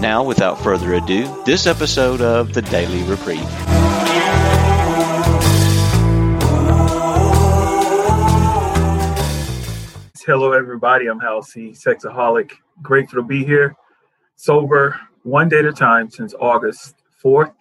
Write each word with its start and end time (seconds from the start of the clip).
Now, 0.00 0.22
without 0.22 0.60
further 0.60 0.92
ado, 0.92 1.42
this 1.46 1.66
episode 1.66 2.20
of 2.20 2.52
the 2.52 2.60
Daily 2.60 3.02
Reprieve. 3.04 3.40
Hello, 10.26 10.52
everybody. 10.52 11.06
I'm 11.06 11.18
Hal 11.18 11.40
C, 11.40 11.70
sexaholic. 11.70 12.50
Grateful 12.82 13.22
to 13.22 13.26
be 13.26 13.42
here. 13.42 13.74
Sober 14.34 15.00
one 15.22 15.48
day 15.48 15.60
at 15.60 15.64
a 15.64 15.72
time 15.72 16.10
since 16.10 16.34
August 16.34 16.96
4th, 17.24 17.54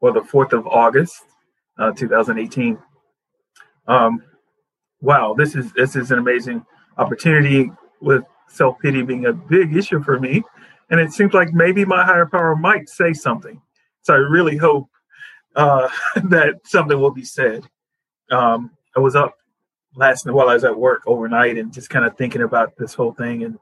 or 0.00 0.12
the 0.12 0.20
4th 0.20 0.52
of 0.52 0.66
August, 0.66 1.22
uh, 1.78 1.92
2018. 1.92 2.76
Um, 3.88 4.22
wow, 5.00 5.34
this 5.36 5.54
is 5.54 5.72
this 5.72 5.96
is 5.96 6.10
an 6.10 6.18
amazing 6.18 6.66
opportunity 6.98 7.70
with 8.02 8.24
self 8.48 8.78
pity 8.80 9.00
being 9.02 9.24
a 9.24 9.32
big 9.32 9.74
issue 9.74 10.02
for 10.02 10.20
me 10.20 10.42
and 10.90 11.00
it 11.00 11.12
seems 11.12 11.34
like 11.34 11.52
maybe 11.52 11.84
my 11.84 12.04
higher 12.04 12.26
power 12.26 12.54
might 12.56 12.88
say 12.88 13.12
something. 13.12 13.60
So 14.02 14.14
I 14.14 14.18
really 14.18 14.56
hope 14.56 14.88
uh, 15.56 15.88
that 16.24 16.60
something 16.64 16.98
will 16.98 17.10
be 17.10 17.24
said. 17.24 17.66
Um, 18.30 18.70
I 18.96 19.00
was 19.00 19.16
up 19.16 19.36
last 19.96 20.26
night 20.26 20.34
while 20.34 20.48
I 20.48 20.54
was 20.54 20.64
at 20.64 20.78
work 20.78 21.02
overnight 21.06 21.56
and 21.56 21.72
just 21.72 21.90
kind 21.90 22.04
of 22.04 22.16
thinking 22.16 22.42
about 22.42 22.76
this 22.76 22.94
whole 22.94 23.12
thing. 23.12 23.44
And 23.44 23.58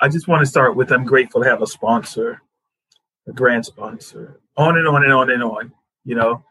I 0.00 0.08
just 0.08 0.28
want 0.28 0.40
to 0.40 0.46
start 0.46 0.76
with 0.76 0.92
I'm 0.92 1.04
grateful 1.04 1.42
to 1.42 1.48
have 1.48 1.62
a 1.62 1.66
sponsor, 1.66 2.42
a 3.26 3.32
grand 3.32 3.64
sponsor, 3.64 4.40
on 4.56 4.76
and 4.76 4.86
on 4.86 5.04
and 5.04 5.12
on 5.12 5.30
and 5.30 5.42
on. 5.42 5.72
You 6.04 6.14
know, 6.14 6.44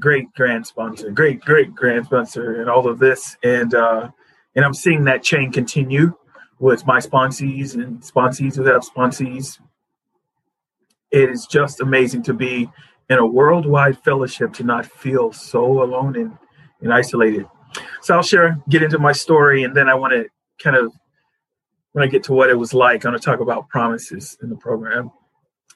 great 0.00 0.32
grand 0.34 0.66
sponsor, 0.66 1.10
great 1.10 1.40
great 1.40 1.74
grand 1.74 2.06
sponsor, 2.06 2.60
and 2.60 2.68
all 2.68 2.88
of 2.88 2.98
this. 2.98 3.36
And 3.42 3.74
uh, 3.74 4.10
and 4.56 4.64
I'm 4.64 4.74
seeing 4.74 5.04
that 5.04 5.22
chain 5.22 5.52
continue 5.52 6.14
with 6.60 6.86
my 6.86 6.98
sponsees 6.98 7.74
and 7.74 8.00
sponsees 8.02 8.54
who 8.54 8.64
have 8.64 8.82
sponsees. 8.82 9.58
It 11.10 11.28
is 11.28 11.46
just 11.46 11.80
amazing 11.80 12.22
to 12.24 12.34
be 12.34 12.70
in 13.08 13.18
a 13.18 13.26
worldwide 13.26 13.98
fellowship 13.98 14.52
to 14.52 14.62
not 14.62 14.86
feel 14.86 15.32
so 15.32 15.82
alone 15.82 16.14
and, 16.16 16.38
and 16.82 16.92
isolated. 16.92 17.46
So 18.02 18.14
I'll 18.14 18.22
share, 18.22 18.60
get 18.68 18.82
into 18.82 18.98
my 18.98 19.12
story, 19.12 19.64
and 19.64 19.74
then 19.74 19.88
I 19.88 19.94
want 19.94 20.12
to 20.12 20.26
kind 20.62 20.76
of, 20.76 20.92
when 21.92 22.04
I 22.04 22.08
get 22.08 22.22
to 22.24 22.32
what 22.32 22.50
it 22.50 22.58
was 22.58 22.72
like, 22.74 23.04
I'm 23.04 23.12
going 23.12 23.20
to 23.20 23.24
talk 23.24 23.40
about 23.40 23.68
promises 23.68 24.36
in 24.42 24.50
the 24.50 24.56
program. 24.56 25.10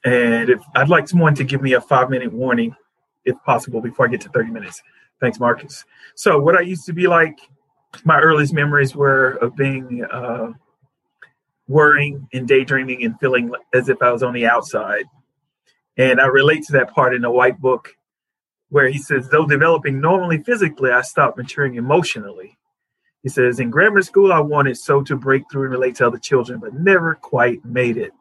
And 0.05 0.51
if 0.51 0.61
I'd 0.77 0.91
like 0.91 1.09
someone 1.09 1.35
to 1.37 1.45
give 1.45 1.63
me 1.63 1.73
a 1.73 1.81
five 1.81 2.11
minute 2.11 2.33
warning, 2.33 2.77
if 3.25 3.37
possible, 3.45 3.81
before 3.81 4.07
I 4.07 4.11
get 4.11 4.21
to 4.21 4.29
30 4.29 4.51
minutes. 4.51 4.83
Thanks, 5.19 5.41
Marcus. 5.41 5.85
So, 6.15 6.39
what 6.39 6.57
I 6.57 6.61
used 6.61 6.85
to 6.87 6.93
be 6.93 7.07
like, 7.07 7.39
my 8.05 8.21
earliest 8.21 8.53
memories 8.53 8.95
were 8.95 9.31
of 9.37 9.57
being 9.57 10.05
uh, 10.13 10.49
worrying 11.69 12.29
and 12.33 12.47
daydreaming 12.47 13.05
and 13.05 13.19
feeling 13.19 13.53
as 13.73 13.89
if 13.89 14.03
I 14.03 14.13
was 14.13 14.23
on 14.23 14.35
the 14.35 14.47
outside. 14.47 15.05
And 15.97 16.21
I 16.21 16.27
relate 16.27 16.65
to 16.65 16.73
that 16.73 16.93
part 16.93 17.15
in 17.15 17.23
the 17.23 17.31
white 17.31 17.61
book 17.61 17.95
where 18.69 18.89
he 18.89 18.99
says, 18.99 19.29
though 19.29 19.47
developing 19.47 20.01
normally 20.01 20.43
physically, 20.43 20.91
I 20.91 21.03
stopped 21.03 21.39
maturing 21.39 21.77
emotionally. 21.77 22.59
He 23.23 23.29
says, 23.29 23.61
in 23.61 23.71
grammar 23.71 24.03
school, 24.03 24.33
I 24.33 24.41
wanted 24.41 24.77
so 24.77 25.03
to 25.03 25.17
break 25.17 25.45
through 25.51 25.65
and 25.65 25.73
relate 25.73 25.97
to 25.97 26.07
other 26.07 26.19
children, 26.19 26.59
but 26.59 26.75
never 26.75 27.15
quite 27.15 27.65
made 27.65 27.97
it. 27.97 28.13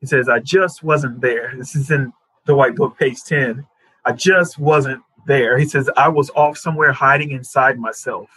He 0.00 0.06
says, 0.06 0.28
I 0.28 0.40
just 0.40 0.82
wasn't 0.82 1.20
there. 1.20 1.54
This 1.56 1.74
is 1.74 1.90
in 1.90 2.12
the 2.44 2.54
white 2.54 2.76
book, 2.76 2.98
page 2.98 3.22
10. 3.22 3.66
I 4.04 4.12
just 4.12 4.58
wasn't 4.58 5.02
there. 5.26 5.56
He 5.58 5.66
says, 5.66 5.88
I 5.96 6.08
was 6.08 6.30
off 6.30 6.58
somewhere 6.58 6.92
hiding 6.92 7.30
inside 7.30 7.78
myself 7.78 8.28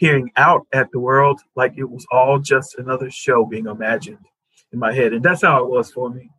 peering 0.00 0.32
out 0.36 0.66
at 0.72 0.90
the 0.90 0.98
world 0.98 1.40
like 1.54 1.74
it 1.76 1.84
was 1.84 2.06
all 2.10 2.38
just 2.38 2.78
another 2.78 3.10
show 3.10 3.44
being 3.44 3.66
imagined 3.66 4.24
in 4.72 4.78
my 4.78 4.92
head. 4.92 5.12
And 5.12 5.22
that's 5.22 5.42
how 5.42 5.62
it 5.62 5.70
was 5.70 5.92
for 5.92 6.08
me. 6.08 6.30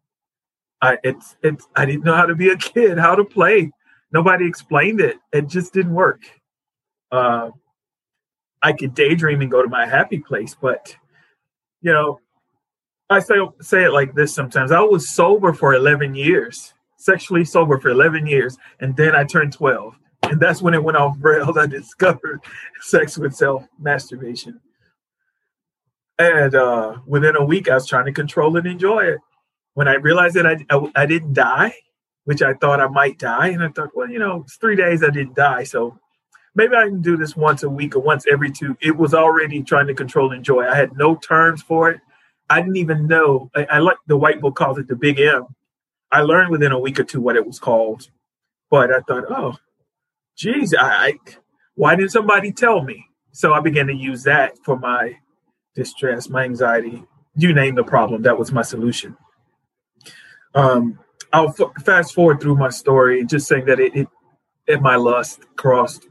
I 0.82 0.98
it's 1.04 1.36
it's 1.44 1.68
I 1.76 1.86
didn't 1.86 2.04
know 2.04 2.16
how 2.16 2.26
to 2.26 2.34
be 2.34 2.50
a 2.50 2.58
kid, 2.58 2.98
how 2.98 3.14
to 3.14 3.24
play. 3.24 3.72
Nobody 4.12 4.48
explained 4.48 5.00
it. 5.00 5.18
It 5.32 5.48
just 5.48 5.74
didn't 5.74 5.94
work. 5.94 6.24
Uh, 7.12 7.52
I 8.64 8.74
could 8.74 8.96
daydream 8.96 9.42
and 9.42 9.52
go 9.52 9.62
to 9.62 9.70
my 9.70 9.86
happy 9.86 10.20
place, 10.20 10.56
but 10.60 10.96
you 11.82 11.94
know, 11.94 12.20
I 13.12 13.20
say 13.20 13.36
say 13.62 13.84
it 13.84 13.94
like 13.94 14.16
this 14.16 14.34
sometimes. 14.34 14.72
I 14.72 14.80
was 14.80 15.10
sober 15.10 15.54
for 15.54 15.76
11 15.76 16.16
years, 16.16 16.74
sexually 16.98 17.46
sober 17.46 17.80
for 17.80 17.90
11 17.90 18.26
years, 18.26 18.58
and 18.80 18.98
then 18.98 19.16
I 19.16 19.24
turned 19.24 19.54
12 19.54 19.94
and 20.32 20.40
that's 20.40 20.62
when 20.62 20.74
it 20.74 20.84
went 20.84 20.98
off 20.98 21.18
rails. 21.22 21.58
I 21.58 21.68
discovered 21.68 22.42
sex 22.82 23.18
with 23.18 23.36
self 23.36 23.68
masturbation. 23.80 24.60
And 26.18 26.56
uh, 26.56 26.98
within 27.06 27.36
a 27.36 27.44
week, 27.44 27.70
I 27.70 27.76
was 27.76 27.88
trying 27.88 28.06
to 28.06 28.12
control 28.12 28.56
and 28.58 28.66
enjoy 28.66 29.06
it. 29.06 29.20
When 29.74 29.88
I 29.88 29.96
realized 29.96 30.36
that 30.36 30.46
I, 30.46 30.58
I, 30.70 30.92
I 30.96 31.06
didn't 31.06 31.34
die, 31.34 31.74
which 32.26 32.42
I 32.42 32.54
thought 32.54 32.80
I 32.80 32.88
might 32.88 33.18
die, 33.18 33.48
and 33.48 33.64
I 33.64 33.70
thought, 33.70 33.90
well, 33.96 34.10
you 34.10 34.20
know, 34.20 34.42
it's 34.42 34.58
three 34.58 34.76
days 34.76 35.04
I 35.04 35.10
didn't 35.10 35.36
die, 35.36 35.64
so 35.64 35.98
maybe 36.54 36.76
I 36.76 36.86
can 36.86 37.02
do 37.02 37.18
this 37.18 37.36
once 37.36 37.64
a 37.64 37.70
week 37.70 37.96
or 37.96 38.00
once 38.00 38.26
every 38.32 38.52
two. 38.52 38.78
It 38.82 38.96
was 38.96 39.14
already 39.14 39.64
trying 39.64 39.88
to 39.88 39.96
control 39.96 40.32
and 40.32 40.38
enjoy. 40.38 40.68
I 40.68 40.76
had 40.76 40.96
no 40.96 41.16
terms 41.16 41.62
for 41.64 41.90
it. 41.90 42.02
I 42.50 42.60
didn't 42.60 42.76
even 42.76 43.08
know. 43.08 43.50
I, 43.56 43.66
I 43.72 43.78
like 43.80 43.98
the 44.08 44.18
white 44.18 44.42
book 44.42 44.56
calls 44.56 44.78
it 44.78 44.88
the 44.88 44.96
big 44.96 45.20
M. 45.20 45.48
I 46.12 46.22
learned 46.22 46.52
within 46.52 46.74
a 46.74 46.80
week 46.80 47.00
or 47.00 47.06
two 47.06 47.22
what 47.22 47.38
it 47.38 47.48
was 47.48 47.58
called, 47.58 48.10
but 48.70 48.92
I 48.92 49.00
thought, 49.00 49.24
oh, 49.30 49.56
geez, 50.36 50.74
I, 50.74 50.84
I 50.84 51.14
why 51.76 51.96
didn't 51.96 52.12
somebody 52.12 52.52
tell 52.52 52.84
me? 52.84 53.08
So 53.32 53.54
I 53.54 53.60
began 53.62 53.88
to 53.88 53.94
use 53.94 54.24
that 54.24 54.58
for 54.64 54.78
my 54.78 55.18
distress, 55.76 56.30
my 56.30 56.44
anxiety, 56.44 57.04
you 57.36 57.54
name 57.54 57.76
the 57.76 57.84
problem. 57.84 58.24
That 58.24 58.38
was 58.38 58.52
my 58.52 58.62
solution. 58.62 59.16
Um, 60.54 61.00
I'll 61.32 61.50
f- 61.50 61.84
fast 61.86 62.14
forward 62.14 62.42
through 62.42 62.56
my 62.56 62.70
story 62.70 63.22
and 63.22 63.30
just 63.30 63.48
saying 63.48 63.66
that 63.66 63.80
it, 63.80 63.96
it, 63.96 64.08
it, 64.68 64.82
my 64.82 64.98
lust 64.98 65.42
crossed 65.56 66.08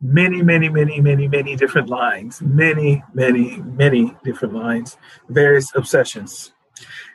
many, 0.00 0.42
many, 0.42 0.68
many, 0.68 1.00
many, 1.00 1.28
many 1.28 1.56
different 1.56 1.88
lines, 1.88 2.42
many, 2.42 3.02
many, 3.14 3.58
many 3.58 4.16
different 4.24 4.54
lines, 4.54 4.96
various 5.28 5.72
obsessions. 5.74 6.52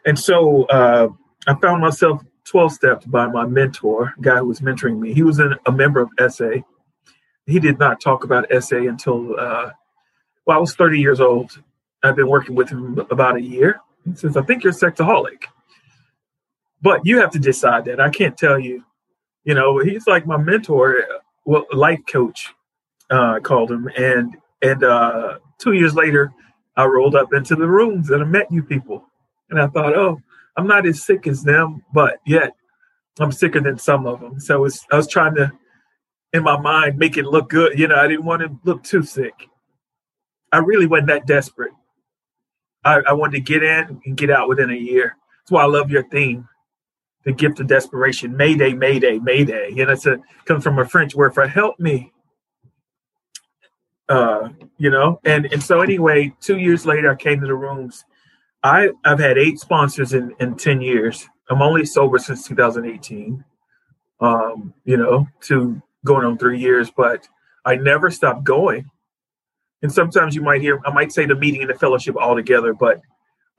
And 0.05 0.17
so 0.17 0.63
uh, 0.65 1.09
I 1.47 1.55
found 1.61 1.81
myself 1.81 2.21
12 2.45 2.71
steps 2.73 3.05
by 3.05 3.27
my 3.27 3.45
mentor, 3.45 4.13
guy 4.21 4.37
who 4.37 4.47
was 4.47 4.59
mentoring 4.59 4.99
me. 4.99 5.13
He 5.13 5.23
was 5.23 5.39
an, 5.39 5.55
a 5.65 5.71
member 5.71 6.01
of 6.01 6.33
SA. 6.33 6.51
He 7.45 7.59
did 7.59 7.79
not 7.79 8.01
talk 8.01 8.23
about 8.23 8.45
SA 8.63 8.77
until, 8.77 9.39
uh, 9.39 9.71
well, 10.45 10.57
I 10.57 10.59
was 10.59 10.75
30 10.75 10.99
years 10.99 11.19
old. 11.19 11.61
I've 12.03 12.15
been 12.15 12.27
working 12.27 12.55
with 12.55 12.69
him 12.69 12.99
about 13.09 13.37
a 13.37 13.41
year. 13.41 13.79
He 14.05 14.15
says, 14.15 14.35
I 14.35 14.41
think 14.41 14.63
you're 14.63 14.73
sexaholic. 14.73 15.45
But 16.81 17.05
you 17.05 17.19
have 17.19 17.31
to 17.31 17.39
decide 17.39 17.85
that. 17.85 18.01
I 18.01 18.09
can't 18.09 18.37
tell 18.37 18.59
you. 18.59 18.83
You 19.45 19.53
know, 19.53 19.79
he's 19.79 20.05
like 20.05 20.25
my 20.25 20.37
mentor, 20.37 21.03
well, 21.45 21.65
life 21.71 22.01
coach, 22.07 22.53
uh, 23.09 23.35
I 23.35 23.39
called 23.39 23.71
him. 23.71 23.89
And 23.97 24.37
and 24.61 24.83
uh, 24.83 25.39
two 25.59 25.73
years 25.73 25.95
later, 25.95 26.33
I 26.75 26.85
rolled 26.85 27.15
up 27.15 27.33
into 27.33 27.55
the 27.55 27.67
rooms 27.67 28.09
and 28.09 28.21
I 28.23 28.25
met 28.25 28.51
you 28.51 28.63
people. 28.63 29.05
And 29.49 29.61
I 29.61 29.67
thought, 29.67 29.95
oh, 29.95 30.21
I'm 30.55 30.67
not 30.67 30.85
as 30.85 31.03
sick 31.03 31.27
as 31.27 31.43
them, 31.43 31.83
but 31.93 32.19
yet 32.25 32.53
I'm 33.19 33.31
sicker 33.31 33.59
than 33.59 33.77
some 33.77 34.05
of 34.05 34.19
them. 34.19 34.39
So 34.39 34.67
I 34.91 34.95
was 34.95 35.07
trying 35.07 35.35
to, 35.35 35.51
in 36.33 36.43
my 36.43 36.59
mind, 36.59 36.97
make 36.97 37.17
it 37.17 37.25
look 37.25 37.49
good. 37.49 37.77
You 37.77 37.87
know, 37.87 37.95
I 37.95 38.07
didn't 38.07 38.25
want 38.25 38.41
to 38.41 38.59
look 38.63 38.83
too 38.83 39.03
sick. 39.03 39.33
I 40.51 40.57
really 40.57 40.85
wasn't 40.85 41.07
that 41.07 41.25
desperate. 41.25 41.71
I, 42.83 43.01
I 43.07 43.13
wanted 43.13 43.37
to 43.37 43.41
get 43.41 43.63
in 43.63 44.01
and 44.05 44.17
get 44.17 44.29
out 44.29 44.49
within 44.49 44.69
a 44.69 44.75
year. 44.75 45.15
That's 45.39 45.51
why 45.51 45.63
I 45.63 45.67
love 45.67 45.89
your 45.89 46.07
theme, 46.09 46.47
the 47.25 47.31
gift 47.31 47.59
of 47.59 47.67
desperation. 47.67 48.35
Mayday, 48.37 48.73
Mayday, 48.73 49.19
Mayday. 49.19 49.71
You 49.73 49.85
know, 49.85 49.93
it's 49.93 50.05
a 50.05 50.19
comes 50.45 50.63
from 50.63 50.79
a 50.79 50.85
French 50.85 51.15
word 51.15 51.33
for 51.33 51.47
help 51.47 51.79
me. 51.79 52.11
Uh, 54.09 54.49
you 54.77 54.89
know, 54.89 55.19
and 55.23 55.45
and 55.51 55.63
so 55.63 55.81
anyway, 55.81 56.33
two 56.41 56.57
years 56.57 56.85
later, 56.85 57.11
I 57.11 57.15
came 57.15 57.39
to 57.41 57.47
the 57.47 57.55
rooms 57.55 58.03
I, 58.63 58.89
I've 59.03 59.19
had 59.19 59.37
eight 59.37 59.59
sponsors 59.59 60.13
in, 60.13 60.33
in 60.39 60.55
10 60.55 60.81
years. 60.81 61.27
I'm 61.49 61.61
only 61.61 61.85
sober 61.85 62.17
since 62.17 62.47
2018, 62.47 63.43
um, 64.21 64.73
you 64.85 64.97
know, 64.97 65.27
to 65.41 65.81
going 66.05 66.25
on 66.25 66.37
three 66.37 66.59
years, 66.59 66.89
but 66.95 67.27
I 67.65 67.75
never 67.75 68.09
stopped 68.09 68.43
going. 68.43 68.89
And 69.81 69.91
sometimes 69.91 70.33
you 70.33 70.41
might 70.41 70.61
hear, 70.61 70.79
I 70.85 70.91
might 70.91 71.11
say 71.11 71.25
the 71.25 71.35
meeting 71.35 71.61
and 71.61 71.69
the 71.69 71.75
fellowship 71.77 72.15
all 72.17 72.35
together, 72.35 72.73
but 72.73 73.01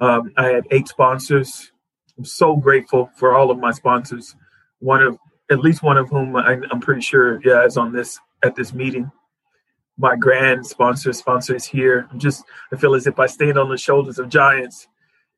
um, 0.00 0.32
I 0.36 0.46
had 0.46 0.66
eight 0.70 0.88
sponsors. 0.88 1.70
I'm 2.16 2.24
so 2.24 2.56
grateful 2.56 3.10
for 3.16 3.36
all 3.36 3.50
of 3.50 3.58
my 3.58 3.72
sponsors. 3.72 4.34
One 4.78 5.02
of 5.02 5.18
at 5.50 5.60
least 5.60 5.82
one 5.82 5.98
of 5.98 6.08
whom 6.08 6.36
I, 6.36 6.54
am 6.72 6.80
pretty 6.80 7.02
sure, 7.02 7.40
yeah, 7.44 7.64
is 7.64 7.76
on 7.76 7.92
this 7.92 8.18
at 8.42 8.56
this 8.56 8.72
meeting. 8.72 9.10
My 9.98 10.16
grand 10.16 10.66
sponsor 10.66 11.12
sponsor 11.12 11.54
is 11.54 11.66
here. 11.66 12.08
I'm 12.10 12.18
just 12.18 12.44
I 12.72 12.76
feel 12.76 12.94
as 12.94 13.06
if 13.06 13.18
I 13.18 13.26
stand 13.26 13.58
on 13.58 13.68
the 13.68 13.76
shoulders 13.76 14.18
of 14.18 14.28
giants, 14.28 14.88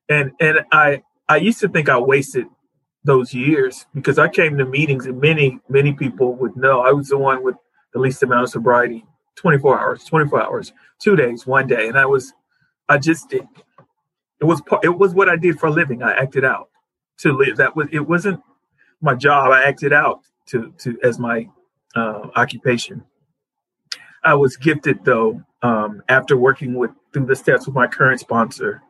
and 0.09 0.31
and 0.39 0.59
I 0.71 1.03
I 1.29 1.37
used 1.37 1.59
to 1.59 1.67
think 1.67 1.89
I 1.89 1.97
wasted 1.97 2.47
those 3.03 3.33
years 3.33 3.85
because 3.93 4.19
I 4.19 4.27
came 4.27 4.57
to 4.57 4.65
meetings 4.65 5.05
and 5.05 5.19
many 5.19 5.59
many 5.69 5.93
people 5.93 6.35
would 6.35 6.55
know. 6.55 6.81
I 6.81 6.91
was 6.91 7.09
the 7.09 7.17
one 7.17 7.43
with 7.43 7.55
the 7.93 7.99
least 7.99 8.23
amount 8.23 8.43
of 8.43 8.49
sobriety 8.49 9.05
24 9.35 9.79
hours 9.79 10.03
24 10.05 10.43
hours 10.43 10.73
two 10.99 11.15
days 11.15 11.45
one 11.47 11.67
day. 11.67 11.87
And 11.87 11.97
I 11.97 12.05
was 12.05 12.33
I 12.89 12.97
just 12.97 13.29
did. 13.29 13.47
It 14.39 14.45
was 14.45 14.61
it 14.83 14.89
was 14.89 15.13
what 15.13 15.29
I 15.29 15.35
did 15.35 15.59
for 15.59 15.67
a 15.67 15.71
living. 15.71 16.03
I 16.03 16.13
acted 16.13 16.45
out 16.45 16.69
to 17.19 17.33
live. 17.33 17.57
That 17.57 17.75
was 17.75 17.87
it 17.91 18.07
wasn't 18.07 18.41
my 19.01 19.15
job. 19.15 19.51
I 19.51 19.63
acted 19.63 19.93
out 19.93 20.21
to 20.47 20.73
to 20.79 20.97
as 21.03 21.19
my 21.19 21.49
uh, 21.95 22.27
occupation. 22.35 23.03
I 24.23 24.33
was 24.33 24.57
gifted 24.57 25.03
though 25.03 25.41
um, 25.61 26.03
after 26.09 26.37
working 26.37 26.75
with 26.75 26.91
through 27.13 27.25
the 27.25 27.35
steps 27.35 27.65
with 27.65 27.75
my 27.75 27.87
current 27.87 28.19
sponsor 28.19 28.81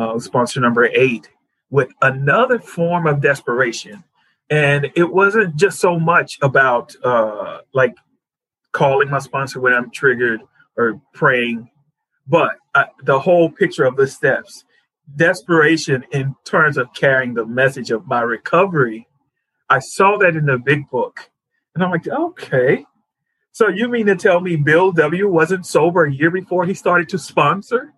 uh, 0.00 0.18
sponsor 0.18 0.60
number 0.60 0.86
eight 0.86 1.28
with 1.70 1.90
another 2.02 2.58
form 2.58 3.06
of 3.06 3.20
desperation. 3.20 4.02
And 4.48 4.90
it 4.96 5.12
wasn't 5.12 5.56
just 5.56 5.78
so 5.78 5.98
much 6.00 6.38
about 6.42 6.94
uh, 7.04 7.58
like 7.74 7.94
calling 8.72 9.10
my 9.10 9.18
sponsor 9.18 9.60
when 9.60 9.74
I'm 9.74 9.90
triggered 9.90 10.40
or 10.76 11.00
praying, 11.12 11.70
but 12.26 12.56
uh, 12.74 12.86
the 13.04 13.20
whole 13.20 13.50
picture 13.50 13.84
of 13.84 13.96
the 13.96 14.06
steps. 14.06 14.64
Desperation 15.16 16.04
in 16.12 16.34
terms 16.44 16.76
of 16.76 16.92
carrying 16.94 17.34
the 17.34 17.44
message 17.44 17.90
of 17.90 18.06
my 18.06 18.22
recovery. 18.22 19.06
I 19.68 19.80
saw 19.80 20.16
that 20.18 20.36
in 20.36 20.46
the 20.46 20.58
big 20.58 20.88
book. 20.88 21.30
And 21.74 21.84
I'm 21.84 21.90
like, 21.90 22.08
okay. 22.08 22.84
So 23.52 23.68
you 23.68 23.88
mean 23.88 24.06
to 24.06 24.16
tell 24.16 24.40
me 24.40 24.56
Bill 24.56 24.92
W. 24.92 25.28
wasn't 25.28 25.66
sober 25.66 26.04
a 26.04 26.12
year 26.12 26.30
before 26.30 26.64
he 26.64 26.74
started 26.74 27.08
to 27.10 27.18
sponsor? 27.18 27.92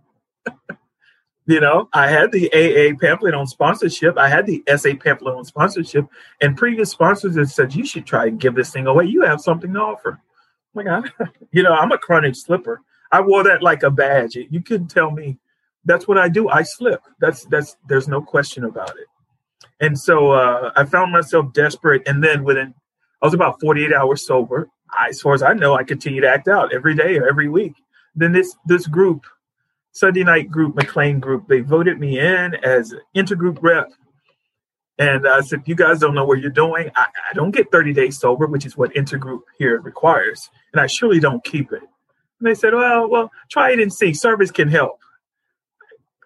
You 1.47 1.61
know, 1.61 1.89
I 1.93 2.09
had 2.09 2.31
the 2.31 2.49
AA 2.53 2.97
pamphlet 3.01 3.35
on 3.35 3.49
sponsorship. 3.49 4.17
I 4.17 4.29
had 4.29 4.47
the 4.47 4.63
SA 4.77 4.91
pamphlet 5.03 5.35
on 5.35 5.45
sponsorship, 5.45 6.07
and 6.41 6.57
previous 6.57 6.91
sponsors 6.91 7.37
have 7.37 7.51
said 7.51 7.75
you 7.75 7.85
should 7.85 8.07
try 8.07 8.27
and 8.27 8.39
give 8.39 8.55
this 8.55 8.71
thing 8.71 8.87
away. 8.87 9.07
You 9.07 9.23
have 9.23 9.41
something 9.41 9.73
to 9.73 9.81
offer. 9.81 10.21
Oh 10.21 10.71
my 10.75 10.85
God, 10.85 11.11
you 11.51 11.65
know, 11.65 11.75
I'm 11.75 11.91
a 11.91 11.99
chronic 11.99 12.37
slipper. 12.37 12.81
I 13.11 13.21
wore 13.21 13.43
that 13.45 13.63
like 13.63 13.83
a 13.83 13.91
badge. 13.91 14.37
You 14.37 14.63
couldn't 14.63 14.89
tell 14.89 15.11
me 15.11 15.39
that's 15.85 16.07
what 16.07 16.17
I 16.17 16.29
do. 16.29 16.49
I 16.49 16.63
slip. 16.63 17.03
That's 17.21 17.45
that's 17.47 17.77
there's 17.89 18.07
no 18.07 18.23
question 18.23 18.65
about 18.65 18.91
it. 18.91 19.07
And 19.81 19.99
so 19.99 20.31
uh, 20.31 20.73
I 20.77 20.85
found 20.85 21.13
myself 21.13 21.53
desperate, 21.53 22.03
and 22.07 22.23
then 22.23 22.45
within 22.45 22.73
I 23.21 23.27
was 23.27 23.35
about 23.35 23.61
48 23.61 23.93
hours 23.93 24.27
sober. 24.27 24.69
I, 24.97 25.09
as 25.09 25.21
far 25.21 25.35
as 25.35 25.43
I 25.43 25.55
know, 25.55 25.75
I 25.75 25.83
continued 25.83 26.23
to 26.23 26.29
act 26.29 26.47
out 26.47 26.73
every 26.73 26.95
day 26.95 27.19
or 27.19 27.29
every 27.29 27.49
week. 27.49 27.75
Then 28.15 28.31
this 28.31 28.55
this 28.67 28.87
group 28.87 29.25
Sunday 29.93 30.25
night 30.25 30.51
group, 30.51 30.75
McLean 30.75 31.21
group, 31.21 31.47
they 31.49 31.61
voted 31.61 32.01
me 32.01 32.19
in 32.19 32.55
as 32.57 32.95
intergroup 33.15 33.59
rep. 33.61 33.91
And 34.99 35.27
I 35.29 35.41
said, 35.41 35.63
you 35.67 35.75
guys 35.75 36.01
don't 36.01 36.15
know 36.15 36.25
what 36.25 36.41
you're 36.41 36.51
doing. 36.51 36.91
I, 36.97 37.07
I 37.31 37.35
don't 37.35 37.51
get 37.51 37.71
30 37.71 37.93
days 37.93 38.19
sober, 38.19 38.47
which 38.47 38.65
is 38.67 38.77
what 38.77 38.95
intergroup 38.95 39.41
here 39.59 39.81
requires. 39.81 40.49
And 40.73 40.81
I 40.81 40.87
surely 40.87 41.21
don't 41.21 41.45
keep 41.45 41.73
it. 41.73 41.83
And 41.83 42.49
they 42.49 42.55
said, 42.55 42.75
well, 42.75 43.09
well, 43.09 43.31
try 43.51 43.73
it 43.73 43.81
and 43.81 43.93
see. 43.93 44.15
Service 44.15 44.51
can 44.51 44.69
help. 44.69 44.99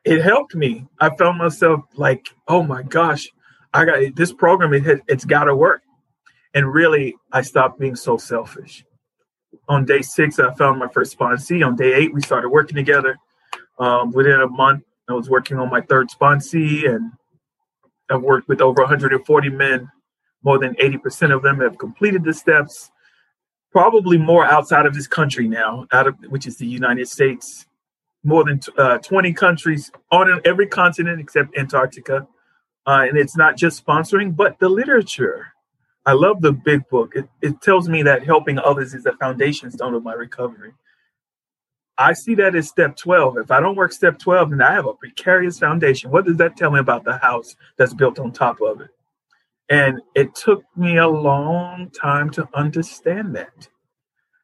It 0.04 0.22
helped 0.22 0.54
me. 0.54 0.86
I 1.00 1.14
found 1.16 1.38
myself 1.38 1.80
like, 1.94 2.28
oh 2.46 2.62
my 2.62 2.82
gosh, 2.82 3.28
I 3.74 3.84
got 3.84 4.14
this 4.14 4.32
program. 4.32 4.72
It, 4.74 5.02
it's 5.08 5.24
got 5.24 5.44
to 5.44 5.56
work. 5.56 5.82
And 6.54 6.72
really, 6.72 7.16
I 7.32 7.42
stopped 7.42 7.80
being 7.80 7.96
so 7.96 8.16
selfish. 8.16 8.84
On 9.68 9.84
day 9.84 10.02
six, 10.02 10.38
I 10.38 10.54
found 10.54 10.78
my 10.78 10.88
first 10.88 11.18
sponsee. 11.18 11.66
On 11.66 11.74
day 11.74 11.92
eight, 11.94 12.14
we 12.14 12.20
started 12.20 12.50
working 12.50 12.76
together. 12.76 13.16
Um, 13.78 14.12
within 14.12 14.40
a 14.40 14.48
month, 14.48 14.84
I 15.08 15.12
was 15.12 15.30
working 15.30 15.58
on 15.58 15.70
my 15.70 15.80
third 15.80 16.08
sponsee, 16.08 16.88
and 16.88 17.12
I've 18.10 18.22
worked 18.22 18.48
with 18.48 18.60
over 18.60 18.82
140 18.82 19.48
men. 19.50 19.90
More 20.42 20.58
than 20.58 20.74
80% 20.76 21.34
of 21.34 21.42
them 21.42 21.60
have 21.60 21.78
completed 21.78 22.24
the 22.24 22.34
steps. 22.34 22.90
Probably 23.72 24.16
more 24.16 24.44
outside 24.44 24.86
of 24.86 24.94
this 24.94 25.06
country 25.06 25.48
now, 25.48 25.86
out 25.92 26.06
of 26.06 26.16
which 26.28 26.46
is 26.46 26.56
the 26.56 26.66
United 26.66 27.08
States. 27.08 27.66
More 28.24 28.44
than 28.44 28.60
uh, 28.78 28.98
20 28.98 29.32
countries 29.34 29.90
on 30.10 30.40
every 30.44 30.66
continent 30.66 31.20
except 31.20 31.56
Antarctica. 31.56 32.26
Uh, 32.86 33.06
and 33.08 33.18
it's 33.18 33.36
not 33.36 33.56
just 33.56 33.84
sponsoring, 33.84 34.34
but 34.34 34.58
the 34.60 34.68
literature. 34.68 35.48
I 36.06 36.12
love 36.12 36.40
the 36.40 36.52
big 36.52 36.88
book. 36.88 37.16
It, 37.16 37.28
it 37.42 37.60
tells 37.60 37.88
me 37.88 38.02
that 38.04 38.24
helping 38.24 38.58
others 38.60 38.94
is 38.94 39.02
the 39.02 39.12
foundation 39.12 39.70
stone 39.72 39.94
of 39.94 40.04
my 40.04 40.12
recovery. 40.12 40.72
I 41.98 42.12
see 42.12 42.34
that 42.34 42.54
as 42.54 42.68
step 42.68 42.96
12. 42.96 43.38
If 43.38 43.50
I 43.50 43.60
don't 43.60 43.76
work 43.76 43.92
step 43.92 44.18
12, 44.18 44.50
then 44.50 44.62
I 44.62 44.72
have 44.72 44.86
a 44.86 44.94
precarious 44.94 45.58
foundation. 45.58 46.10
What 46.10 46.26
does 46.26 46.36
that 46.36 46.56
tell 46.56 46.70
me 46.70 46.78
about 46.78 47.04
the 47.04 47.16
house 47.18 47.56
that's 47.76 47.94
built 47.94 48.18
on 48.18 48.32
top 48.32 48.60
of 48.60 48.80
it? 48.80 48.90
And 49.68 50.00
it 50.14 50.34
took 50.34 50.64
me 50.76 50.98
a 50.98 51.08
long 51.08 51.90
time 51.90 52.30
to 52.30 52.48
understand 52.54 53.34
that. 53.36 53.68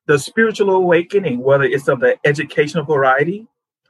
The 0.06 0.19
spiritual 0.19 0.70
awakening, 0.70 1.40
whether 1.40 1.64
it's 1.64 1.88
of 1.88 2.00
the 2.00 2.16
educational 2.25 2.84
variety, 2.84 3.46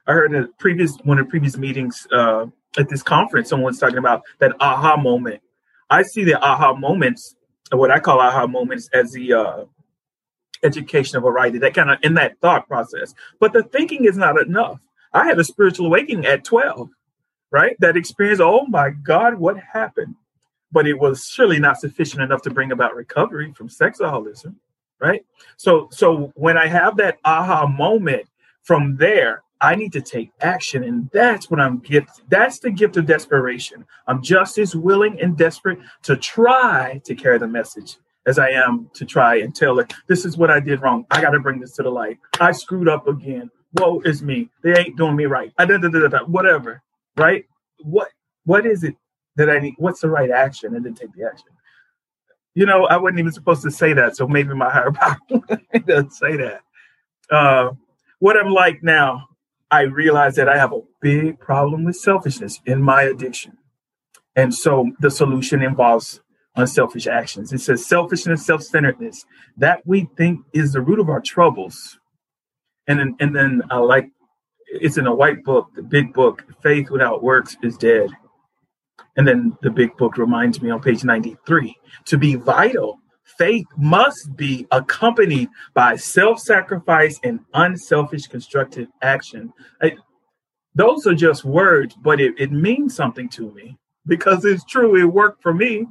I 0.06 0.12
heard 0.12 0.34
in 0.34 0.48
previous 0.58 0.96
one 1.04 1.18
of 1.18 1.26
the 1.26 1.30
previous 1.30 1.56
meetings 1.56 2.06
uh, 2.12 2.46
at 2.76 2.88
this 2.88 3.02
conference, 3.02 3.48
someone's 3.48 3.78
talking 3.78 3.98
about 3.98 4.22
that 4.40 4.52
aha 4.60 4.96
moment. 4.96 5.40
I 5.88 6.02
see 6.02 6.24
the 6.24 6.42
aha 6.42 6.74
moments, 6.74 7.36
what 7.70 7.90
I 7.90 8.00
call 8.00 8.20
aha 8.20 8.46
moments, 8.46 8.90
as 8.92 9.12
the 9.12 9.32
uh, 9.32 9.64
education 10.62 11.18
of 11.18 11.24
a 11.24 11.30
writer, 11.30 11.58
that 11.58 11.74
kind 11.74 11.90
of 11.90 11.98
in 12.02 12.14
that 12.14 12.38
thought 12.40 12.68
process. 12.68 13.14
But 13.40 13.52
the 13.52 13.62
thinking 13.62 14.04
is 14.04 14.16
not 14.16 14.40
enough. 14.40 14.80
I 15.12 15.26
had 15.26 15.38
a 15.38 15.44
spiritual 15.44 15.86
awakening 15.86 16.26
at 16.26 16.44
12, 16.44 16.88
right? 17.50 17.76
That 17.80 17.96
experience, 17.96 18.40
oh 18.40 18.66
my 18.66 18.90
God, 18.90 19.34
what 19.34 19.58
happened? 19.58 20.14
But 20.70 20.86
it 20.86 20.98
was 20.98 21.26
surely 21.26 21.58
not 21.58 21.78
sufficient 21.78 22.22
enough 22.22 22.42
to 22.42 22.50
bring 22.50 22.72
about 22.72 22.94
recovery 22.94 23.52
from 23.52 23.68
sexaholism, 23.68 24.54
right? 25.00 25.24
So 25.56 25.88
so 25.90 26.32
when 26.34 26.56
I 26.56 26.66
have 26.66 26.96
that 26.96 27.18
aha 27.24 27.66
moment 27.66 28.26
from 28.62 28.96
there, 28.96 29.42
I 29.62 29.76
need 29.76 29.92
to 29.92 30.00
take 30.00 30.32
action. 30.40 30.82
And 30.82 31.08
that's 31.12 31.50
what 31.50 31.60
I'm 31.60 31.78
gift. 31.78 32.22
That's 32.28 32.58
the 32.58 32.70
gift 32.70 32.96
of 32.96 33.06
desperation. 33.06 33.86
I'm 34.08 34.22
just 34.22 34.58
as 34.58 34.74
willing 34.74 35.20
and 35.20 35.36
desperate 35.36 35.78
to 36.02 36.16
try 36.16 37.00
to 37.04 37.14
carry 37.14 37.38
the 37.38 37.46
message 37.46 37.98
as 38.26 38.38
I 38.38 38.50
am 38.50 38.90
to 38.94 39.04
try 39.04 39.36
and 39.36 39.54
tell 39.54 39.78
it, 39.78 39.92
this 40.08 40.24
is 40.24 40.36
what 40.36 40.50
I 40.50 40.60
did 40.60 40.80
wrong. 40.82 41.06
I 41.10 41.20
got 41.20 41.30
to 41.30 41.40
bring 41.40 41.60
this 41.60 41.72
to 41.76 41.82
the 41.82 41.90
light. 41.90 42.18
I 42.40 42.52
screwed 42.52 42.88
up 42.88 43.06
again. 43.08 43.50
Woe 43.74 44.00
is 44.04 44.22
me. 44.22 44.50
They 44.62 44.76
ain't 44.76 44.96
doing 44.96 45.16
me 45.16 45.26
right. 45.26 45.52
I 45.58 45.64
did 45.64 45.82
whatever. 46.28 46.82
Right? 47.16 47.46
What 47.80 48.08
what 48.44 48.66
is 48.66 48.84
it 48.84 48.96
that 49.36 49.50
I 49.50 49.58
need? 49.58 49.74
What's 49.78 50.00
the 50.00 50.08
right 50.08 50.30
action? 50.30 50.74
And 50.74 50.84
then 50.84 50.94
take 50.94 51.12
the 51.14 51.24
action. 51.24 51.48
You 52.54 52.66
know, 52.66 52.84
I 52.84 52.98
wasn't 52.98 53.20
even 53.20 53.32
supposed 53.32 53.62
to 53.62 53.70
say 53.70 53.94
that, 53.94 54.16
so 54.16 54.28
maybe 54.28 54.54
my 54.54 54.70
higher 54.70 54.92
power 54.92 55.18
doesn't 55.86 56.12
say 56.12 56.36
that. 56.36 56.60
Uh, 57.30 57.70
what 58.18 58.36
I'm 58.36 58.50
like 58.52 58.82
now, 58.82 59.28
I 59.70 59.82
realize 59.82 60.36
that 60.36 60.50
I 60.50 60.58
have 60.58 60.72
a 60.72 60.82
big 61.00 61.40
problem 61.40 61.84
with 61.84 61.96
selfishness 61.96 62.60
in 62.66 62.82
my 62.82 63.02
addiction. 63.02 63.56
And 64.36 64.54
so 64.54 64.92
the 65.00 65.10
solution 65.10 65.62
involves 65.62 66.20
unselfish 66.56 67.06
actions. 67.06 67.52
It 67.52 67.60
says 67.60 67.86
selfishness, 67.86 68.44
self 68.44 68.62
centeredness, 68.62 69.24
that 69.56 69.82
we 69.86 70.08
think 70.16 70.40
is 70.52 70.72
the 70.72 70.80
root 70.80 71.00
of 71.00 71.08
our 71.08 71.20
troubles. 71.20 71.98
And 72.86 72.98
then, 72.98 73.16
and 73.20 73.34
then 73.34 73.62
uh, 73.70 73.82
like 73.82 74.10
it's 74.66 74.98
in 74.98 75.06
a 75.06 75.14
white 75.14 75.44
book, 75.44 75.68
the 75.74 75.82
big 75.82 76.12
book, 76.12 76.44
faith 76.62 76.90
without 76.90 77.22
works 77.22 77.56
is 77.62 77.76
dead. 77.76 78.10
And 79.16 79.28
then 79.28 79.56
the 79.62 79.70
big 79.70 79.96
book 79.96 80.16
reminds 80.16 80.62
me 80.62 80.70
on 80.70 80.80
page 80.80 81.04
93 81.04 81.76
to 82.06 82.18
be 82.18 82.34
vital, 82.36 82.98
faith 83.38 83.66
must 83.76 84.34
be 84.36 84.66
accompanied 84.70 85.48
by 85.74 85.96
self 85.96 86.38
sacrifice 86.38 87.20
and 87.22 87.40
unselfish 87.54 88.26
constructive 88.26 88.88
action. 89.02 89.52
I, 89.82 89.96
those 90.74 91.06
are 91.06 91.14
just 91.14 91.44
words, 91.44 91.94
but 92.02 92.20
it, 92.20 92.34
it 92.38 92.50
means 92.50 92.94
something 92.94 93.28
to 93.30 93.50
me 93.52 93.76
because 94.06 94.44
it's 94.44 94.64
true. 94.64 94.96
It 94.96 95.04
worked 95.04 95.42
for 95.42 95.52
me. 95.52 95.86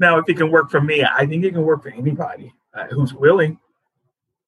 Now, 0.00 0.16
if 0.16 0.28
it 0.28 0.38
can 0.38 0.50
work 0.50 0.70
for 0.70 0.80
me, 0.80 1.04
I 1.04 1.26
think 1.26 1.44
it 1.44 1.52
can 1.52 1.62
work 1.62 1.82
for 1.82 1.90
anybody 1.90 2.54
uh, 2.74 2.86
who's 2.86 3.12
willing. 3.12 3.58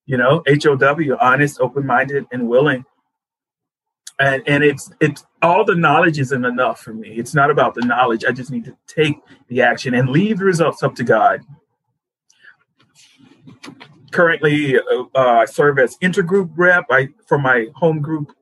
You 0.06 0.16
know, 0.16 0.42
HOW, 0.48 1.16
honest, 1.20 1.60
open 1.60 1.86
minded, 1.86 2.26
and 2.32 2.48
willing. 2.48 2.84
And 4.18 4.42
and 4.46 4.64
it's 4.64 4.90
it's 5.00 5.24
all 5.42 5.64
the 5.64 5.74
knowledge 5.74 6.18
isn't 6.18 6.44
enough 6.44 6.80
for 6.80 6.94
me. 6.94 7.10
It's 7.10 7.34
not 7.34 7.50
about 7.50 7.74
the 7.74 7.82
knowledge. 7.82 8.24
I 8.24 8.32
just 8.32 8.50
need 8.50 8.64
to 8.64 8.76
take 8.86 9.20
the 9.48 9.62
action 9.62 9.94
and 9.94 10.08
leave 10.08 10.38
the 10.38 10.44
results 10.44 10.82
up 10.82 10.94
to 10.96 11.04
God. 11.04 11.42
Currently, 14.10 14.78
uh, 14.78 15.04
uh, 15.14 15.20
I 15.40 15.44
serve 15.44 15.78
as 15.78 15.96
intergroup 15.98 16.50
rep 16.56 16.84
I, 16.90 17.08
for 17.26 17.38
my 17.38 17.68
home 17.74 18.00
group. 18.00 18.32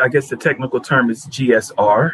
I 0.00 0.08
guess 0.08 0.28
the 0.28 0.36
technical 0.36 0.80
term 0.80 1.10
is 1.10 1.26
GSR 1.26 2.12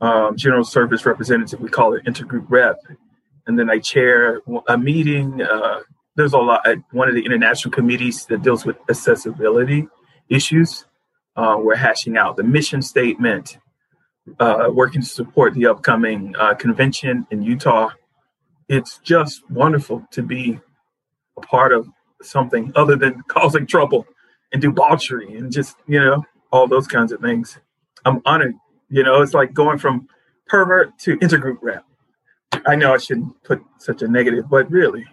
um, 0.00 0.36
general 0.36 0.64
service 0.64 1.04
representative, 1.04 1.60
we 1.60 1.68
call 1.68 1.94
it 1.94 2.04
intergroup 2.04 2.46
rep. 2.48 2.78
and 3.46 3.58
then 3.58 3.68
I 3.70 3.78
chair 3.78 4.40
a 4.68 4.78
meeting. 4.78 5.42
Uh, 5.42 5.80
there's 6.16 6.32
a 6.32 6.38
lot. 6.38 6.66
One 6.92 7.08
of 7.08 7.14
the 7.14 7.24
international 7.24 7.72
committees 7.72 8.26
that 8.26 8.42
deals 8.42 8.64
with 8.64 8.76
accessibility 8.88 9.88
issues. 10.28 10.86
Uh, 11.36 11.56
we're 11.58 11.76
hashing 11.76 12.16
out 12.16 12.36
the 12.36 12.42
mission 12.42 12.82
statement, 12.82 13.58
uh, 14.38 14.68
working 14.72 15.00
to 15.00 15.06
support 15.06 15.54
the 15.54 15.66
upcoming 15.66 16.34
uh, 16.38 16.54
convention 16.54 17.26
in 17.30 17.42
Utah. 17.42 17.90
It's 18.68 18.98
just 18.98 19.48
wonderful 19.50 20.06
to 20.12 20.22
be 20.22 20.60
a 21.36 21.40
part 21.40 21.72
of 21.72 21.88
something 22.22 22.72
other 22.74 22.96
than 22.96 23.22
causing 23.28 23.66
trouble 23.66 24.06
and 24.52 24.60
debauchery 24.60 25.36
and 25.36 25.52
just 25.52 25.76
you 25.86 26.00
know 26.00 26.24
all 26.52 26.66
those 26.66 26.86
kinds 26.86 27.12
of 27.12 27.20
things. 27.20 27.58
I'm 28.04 28.20
honored. 28.24 28.54
You 28.90 29.02
know, 29.04 29.22
it's 29.22 29.34
like 29.34 29.54
going 29.54 29.78
from 29.78 30.08
pervert 30.46 30.98
to 31.00 31.16
intergroup 31.18 31.58
rep. 31.62 31.84
I 32.66 32.74
know 32.74 32.92
I 32.92 32.98
shouldn't 32.98 33.42
put 33.44 33.62
such 33.78 34.02
a 34.02 34.08
negative, 34.08 34.50
but 34.50 34.70
really, 34.70 35.06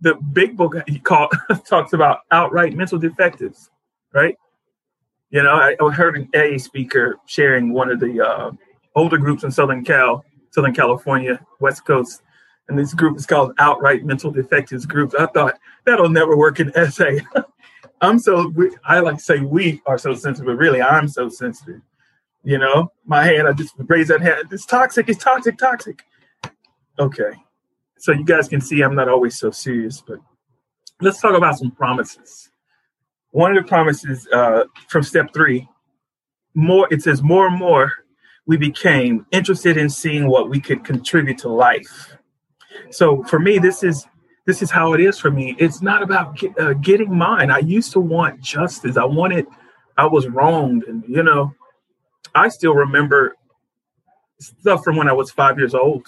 the 0.00 0.14
big 0.32 0.56
book 0.56 0.74
he 0.86 0.98
called 0.98 1.32
talks 1.66 1.92
about 1.92 2.20
outright 2.30 2.74
mental 2.74 2.98
defectives, 2.98 3.70
right? 4.12 4.36
You 5.30 5.42
know, 5.42 5.52
I, 5.52 5.76
I 5.80 5.90
heard 5.92 6.16
an 6.16 6.28
AA 6.34 6.58
speaker 6.58 7.16
sharing 7.26 7.72
one 7.72 7.90
of 7.90 8.00
the 8.00 8.20
uh, 8.20 8.50
older 8.96 9.18
groups 9.18 9.44
in 9.44 9.50
Southern 9.50 9.84
Cal, 9.84 10.24
Southern 10.50 10.74
California, 10.74 11.40
West 11.60 11.84
Coast, 11.84 12.22
and 12.68 12.78
this 12.78 12.94
group 12.94 13.16
is 13.16 13.26
called 13.26 13.52
Outright 13.58 14.04
Mental 14.04 14.30
Defectives 14.30 14.86
Group. 14.86 15.14
I 15.18 15.26
thought 15.26 15.58
that'll 15.84 16.08
never 16.08 16.36
work 16.36 16.60
in 16.60 16.72
SA. 16.90 17.10
I'm 18.00 18.18
so 18.18 18.52
I 18.84 19.00
like 19.00 19.16
to 19.16 19.22
say 19.22 19.40
we 19.40 19.82
are 19.86 19.98
so 19.98 20.14
sensitive, 20.14 20.46
but 20.46 20.56
really 20.56 20.80
I'm 20.80 21.08
so 21.08 21.28
sensitive. 21.28 21.80
You 22.44 22.58
know, 22.58 22.92
my 23.04 23.24
hand, 23.24 23.48
I 23.48 23.52
just 23.52 23.74
raise 23.78 24.08
that 24.08 24.20
hand. 24.20 24.48
It's 24.52 24.64
toxic. 24.64 25.08
It's 25.08 25.22
toxic. 25.22 25.58
Toxic. 25.58 26.02
Okay, 26.98 27.30
so 27.98 28.12
you 28.12 28.24
guys 28.24 28.48
can 28.48 28.60
see 28.60 28.82
I'm 28.82 28.94
not 28.94 29.08
always 29.08 29.38
so 29.38 29.50
serious, 29.50 30.02
but 30.06 30.18
let's 31.00 31.20
talk 31.20 31.36
about 31.36 31.58
some 31.58 31.70
promises. 31.70 32.50
One 33.30 33.56
of 33.56 33.62
the 33.62 33.68
promises 33.68 34.26
uh, 34.32 34.64
from 34.88 35.02
step 35.02 35.32
three, 35.32 35.68
more 36.54 36.88
it 36.90 37.02
says 37.02 37.22
more 37.22 37.46
and 37.46 37.56
more 37.56 37.92
we 38.46 38.56
became 38.56 39.26
interested 39.30 39.76
in 39.76 39.90
seeing 39.90 40.26
what 40.26 40.48
we 40.48 40.58
could 40.58 40.82
contribute 40.82 41.38
to 41.38 41.48
life. 41.48 42.16
So 42.90 43.22
for 43.24 43.38
me, 43.38 43.58
this 43.58 43.82
is 43.84 44.06
this 44.46 44.62
is 44.62 44.70
how 44.70 44.94
it 44.94 45.00
is 45.00 45.18
for 45.18 45.30
me. 45.30 45.54
It's 45.58 45.82
not 45.82 46.02
about 46.02 46.36
get, 46.36 46.58
uh, 46.58 46.72
getting 46.72 47.14
mine. 47.16 47.50
I 47.50 47.58
used 47.58 47.92
to 47.92 48.00
want 48.00 48.40
justice. 48.40 48.96
I 48.96 49.04
wanted. 49.04 49.46
I 49.98 50.06
was 50.06 50.26
wronged, 50.28 50.84
and 50.84 51.04
you 51.06 51.22
know, 51.22 51.52
I 52.38 52.48
still 52.48 52.74
remember 52.74 53.36
stuff 54.40 54.84
from 54.84 54.96
when 54.96 55.08
I 55.08 55.12
was 55.12 55.30
five 55.30 55.58
years 55.58 55.74
old. 55.74 56.06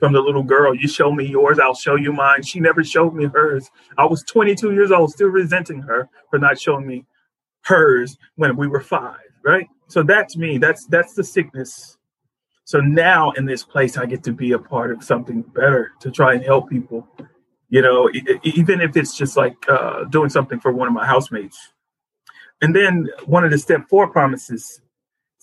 From 0.00 0.12
the 0.12 0.20
little 0.20 0.42
girl, 0.42 0.74
you 0.74 0.88
show 0.88 1.12
me 1.12 1.24
yours, 1.24 1.58
I'll 1.58 1.74
show 1.74 1.94
you 1.94 2.12
mine. 2.12 2.42
She 2.42 2.60
never 2.60 2.82
showed 2.82 3.14
me 3.14 3.26
hers. 3.26 3.70
I 3.96 4.04
was 4.04 4.22
22 4.24 4.72
years 4.72 4.90
old, 4.90 5.12
still 5.12 5.28
resenting 5.28 5.80
her 5.82 6.08
for 6.28 6.38
not 6.38 6.58
showing 6.58 6.86
me 6.86 7.06
hers 7.62 8.18
when 8.34 8.56
we 8.56 8.66
were 8.66 8.80
five. 8.80 9.20
Right. 9.44 9.68
So 9.88 10.02
that's 10.02 10.36
me. 10.36 10.58
That's 10.58 10.86
that's 10.86 11.14
the 11.14 11.22
sickness 11.22 11.96
so 12.64 12.80
now 12.80 13.30
in 13.32 13.44
this 13.44 13.62
place, 13.62 13.96
I 13.98 14.06
get 14.06 14.22
to 14.24 14.32
be 14.32 14.52
a 14.52 14.58
part 14.58 14.90
of 14.90 15.04
something 15.04 15.42
better 15.42 15.92
to 16.00 16.10
try 16.10 16.34
and 16.34 16.42
help 16.42 16.70
people. 16.70 17.06
You 17.68 17.82
know, 17.82 18.10
even 18.42 18.80
if 18.80 18.96
it's 18.96 19.16
just 19.16 19.36
like 19.36 19.68
uh, 19.68 20.04
doing 20.04 20.30
something 20.30 20.60
for 20.60 20.72
one 20.72 20.88
of 20.88 20.94
my 20.94 21.06
housemates. 21.06 21.58
And 22.62 22.74
then 22.74 23.10
one 23.26 23.44
of 23.44 23.50
the 23.50 23.58
step 23.58 23.82
four 23.90 24.08
promises 24.08 24.80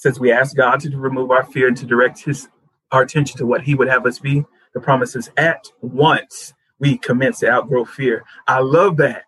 says 0.02 0.20
we 0.20 0.32
ask 0.32 0.56
God 0.56 0.80
to 0.80 0.98
remove 0.98 1.30
our 1.30 1.44
fear 1.44 1.68
and 1.68 1.78
to 1.78 1.86
direct 1.86 2.24
His 2.24 2.50
our 2.92 3.04
attention 3.04 3.38
to 3.38 3.46
what 3.46 3.62
He 3.62 3.76
would 3.76 3.88
have 3.88 4.06
us 4.06 4.18
be. 4.18 4.44
The 4.74 4.82
promise 4.82 5.16
is 5.16 5.30
at 5.38 5.64
once 5.82 6.54
we 6.80 6.98
commence 6.98 7.40
to 7.40 7.52
outgrow 7.52 7.86
fear. 7.86 8.24
I 8.48 8.60
love 8.62 8.98
that. 8.98 9.26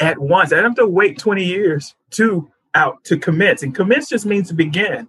At 0.00 0.18
once, 0.18 0.52
I 0.52 0.56
don't 0.56 0.64
have 0.64 0.74
to 0.76 0.88
wait 0.88 1.18
20 1.18 1.44
years 1.44 1.94
to 2.10 2.50
out 2.74 3.04
to 3.04 3.16
commence. 3.16 3.62
And 3.62 3.72
commence 3.72 4.08
just 4.08 4.26
means 4.26 4.48
to 4.48 4.54
begin 4.54 5.06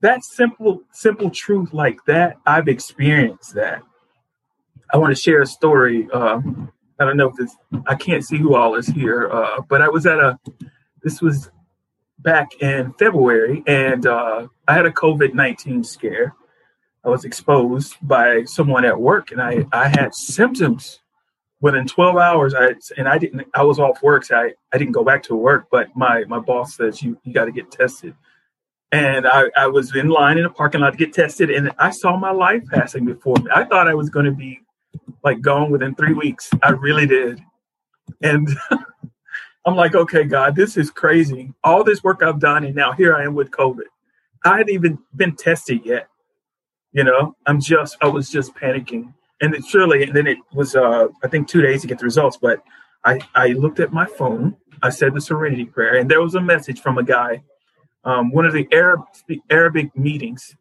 that 0.00 0.24
simple, 0.24 0.82
simple 0.90 1.30
truth 1.30 1.72
like 1.72 2.04
that, 2.06 2.36
I've 2.44 2.66
experienced 2.66 3.54
that. 3.54 3.82
I 4.92 4.96
want 4.96 5.14
to 5.14 5.20
share 5.20 5.40
a 5.40 5.46
story. 5.46 6.08
Uh, 6.12 6.40
I 6.98 7.04
don't 7.04 7.16
know 7.16 7.28
if 7.28 7.36
this, 7.36 7.56
I 7.86 7.94
can't 7.94 8.24
see 8.24 8.38
who 8.38 8.56
all 8.56 8.74
is 8.74 8.88
here, 8.88 9.30
uh, 9.30 9.60
but 9.68 9.80
I 9.80 9.88
was 9.88 10.04
at 10.04 10.18
a, 10.18 10.38
this 11.04 11.22
was 11.22 11.50
back 12.22 12.54
in 12.60 12.92
February, 12.94 13.62
and 13.66 14.06
uh, 14.06 14.46
I 14.68 14.74
had 14.74 14.86
a 14.86 14.90
COVID 14.90 15.34
19 15.34 15.84
scare. 15.84 16.34
I 17.04 17.08
was 17.08 17.24
exposed 17.24 17.96
by 18.02 18.44
someone 18.44 18.84
at 18.84 19.00
work, 19.00 19.32
and 19.32 19.42
I, 19.42 19.66
I 19.72 19.88
had 19.88 20.14
symptoms 20.14 21.00
within 21.60 21.86
12 21.86 22.16
hours. 22.16 22.54
I 22.54 22.74
and 22.96 23.08
I 23.08 23.18
didn't. 23.18 23.46
I 23.54 23.62
was 23.64 23.78
off 23.78 24.02
work, 24.02 24.24
so 24.24 24.36
I, 24.36 24.52
I 24.72 24.78
didn't 24.78 24.92
go 24.92 25.04
back 25.04 25.22
to 25.24 25.34
work. 25.34 25.66
But 25.70 25.88
my 25.96 26.24
my 26.24 26.38
boss 26.38 26.76
says 26.76 27.02
you 27.02 27.18
you 27.24 27.32
got 27.32 27.46
to 27.46 27.52
get 27.52 27.70
tested 27.70 28.14
and 28.92 29.26
I, 29.26 29.44
I, 29.56 29.66
was 29.66 29.96
in 29.96 30.08
line 30.08 30.36
in 30.36 30.44
a 30.44 30.50
parking 30.50 30.82
lot 30.82 30.90
to 30.90 30.96
get 30.96 31.12
tested 31.12 31.50
and 31.50 31.72
i 31.78 31.90
saw 31.90 32.16
my 32.16 32.30
life 32.30 32.62
passing 32.70 33.04
before 33.04 33.36
me 33.36 33.50
i 33.52 33.64
thought 33.64 33.88
i 33.88 33.94
was 33.94 34.10
going 34.10 34.26
to 34.26 34.32
be 34.32 34.60
like 35.24 35.40
gone 35.40 35.70
within 35.70 35.94
three 35.94 36.12
weeks 36.12 36.50
i 36.62 36.70
really 36.70 37.06
did 37.06 37.40
and 38.20 38.48
i'm 39.66 39.76
like 39.76 39.94
okay 39.94 40.24
god 40.24 40.54
this 40.56 40.76
is 40.76 40.90
crazy 40.90 41.52
all 41.64 41.84
this 41.84 42.02
work 42.02 42.22
i've 42.22 42.40
done 42.40 42.64
and 42.64 42.74
now 42.74 42.92
here 42.92 43.14
i 43.16 43.24
am 43.24 43.34
with 43.34 43.50
covid 43.50 43.84
i 44.44 44.58
hadn't 44.58 44.70
even 44.70 44.98
been 45.16 45.34
tested 45.36 45.80
yet 45.84 46.08
you 46.92 47.04
know 47.04 47.36
i'm 47.46 47.60
just 47.60 47.96
i 48.02 48.06
was 48.06 48.28
just 48.30 48.54
panicking 48.54 49.12
and 49.40 49.54
it 49.54 49.64
surely 49.64 50.02
and 50.04 50.14
then 50.14 50.26
it 50.26 50.38
was 50.54 50.76
uh 50.76 51.08
i 51.24 51.28
think 51.28 51.48
two 51.48 51.62
days 51.62 51.82
to 51.82 51.86
get 51.86 51.98
the 51.98 52.04
results 52.04 52.38
but 52.40 52.62
i 53.04 53.20
i 53.34 53.48
looked 53.48 53.80
at 53.80 53.92
my 53.92 54.06
phone 54.06 54.56
i 54.82 54.90
said 54.90 55.14
the 55.14 55.20
serenity 55.20 55.64
prayer 55.64 55.96
and 55.96 56.10
there 56.10 56.22
was 56.22 56.34
a 56.34 56.40
message 56.40 56.80
from 56.80 56.98
a 56.98 57.02
guy 57.02 57.42
um, 58.04 58.30
one 58.32 58.44
of 58.44 58.52
the 58.52 58.66
Arab 58.72 59.00
Arabic 59.50 59.96
meetings. 59.96 60.56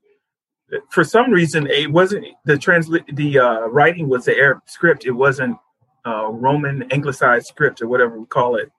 For 0.89 1.03
some 1.03 1.31
reason, 1.31 1.67
it 1.67 1.91
wasn't 1.91 2.25
the 2.45 2.57
translate 2.57 3.03
the 3.15 3.39
uh, 3.39 3.59
writing 3.67 4.07
was 4.07 4.25
the 4.25 4.37
Arab 4.37 4.61
script. 4.67 5.05
It 5.05 5.11
wasn't 5.11 5.57
uh, 6.05 6.27
Roman 6.31 6.91
anglicized 6.91 7.47
script 7.47 7.81
or 7.81 7.87
whatever 7.87 8.19
we 8.19 8.25
call 8.25 8.55
it. 8.55 8.71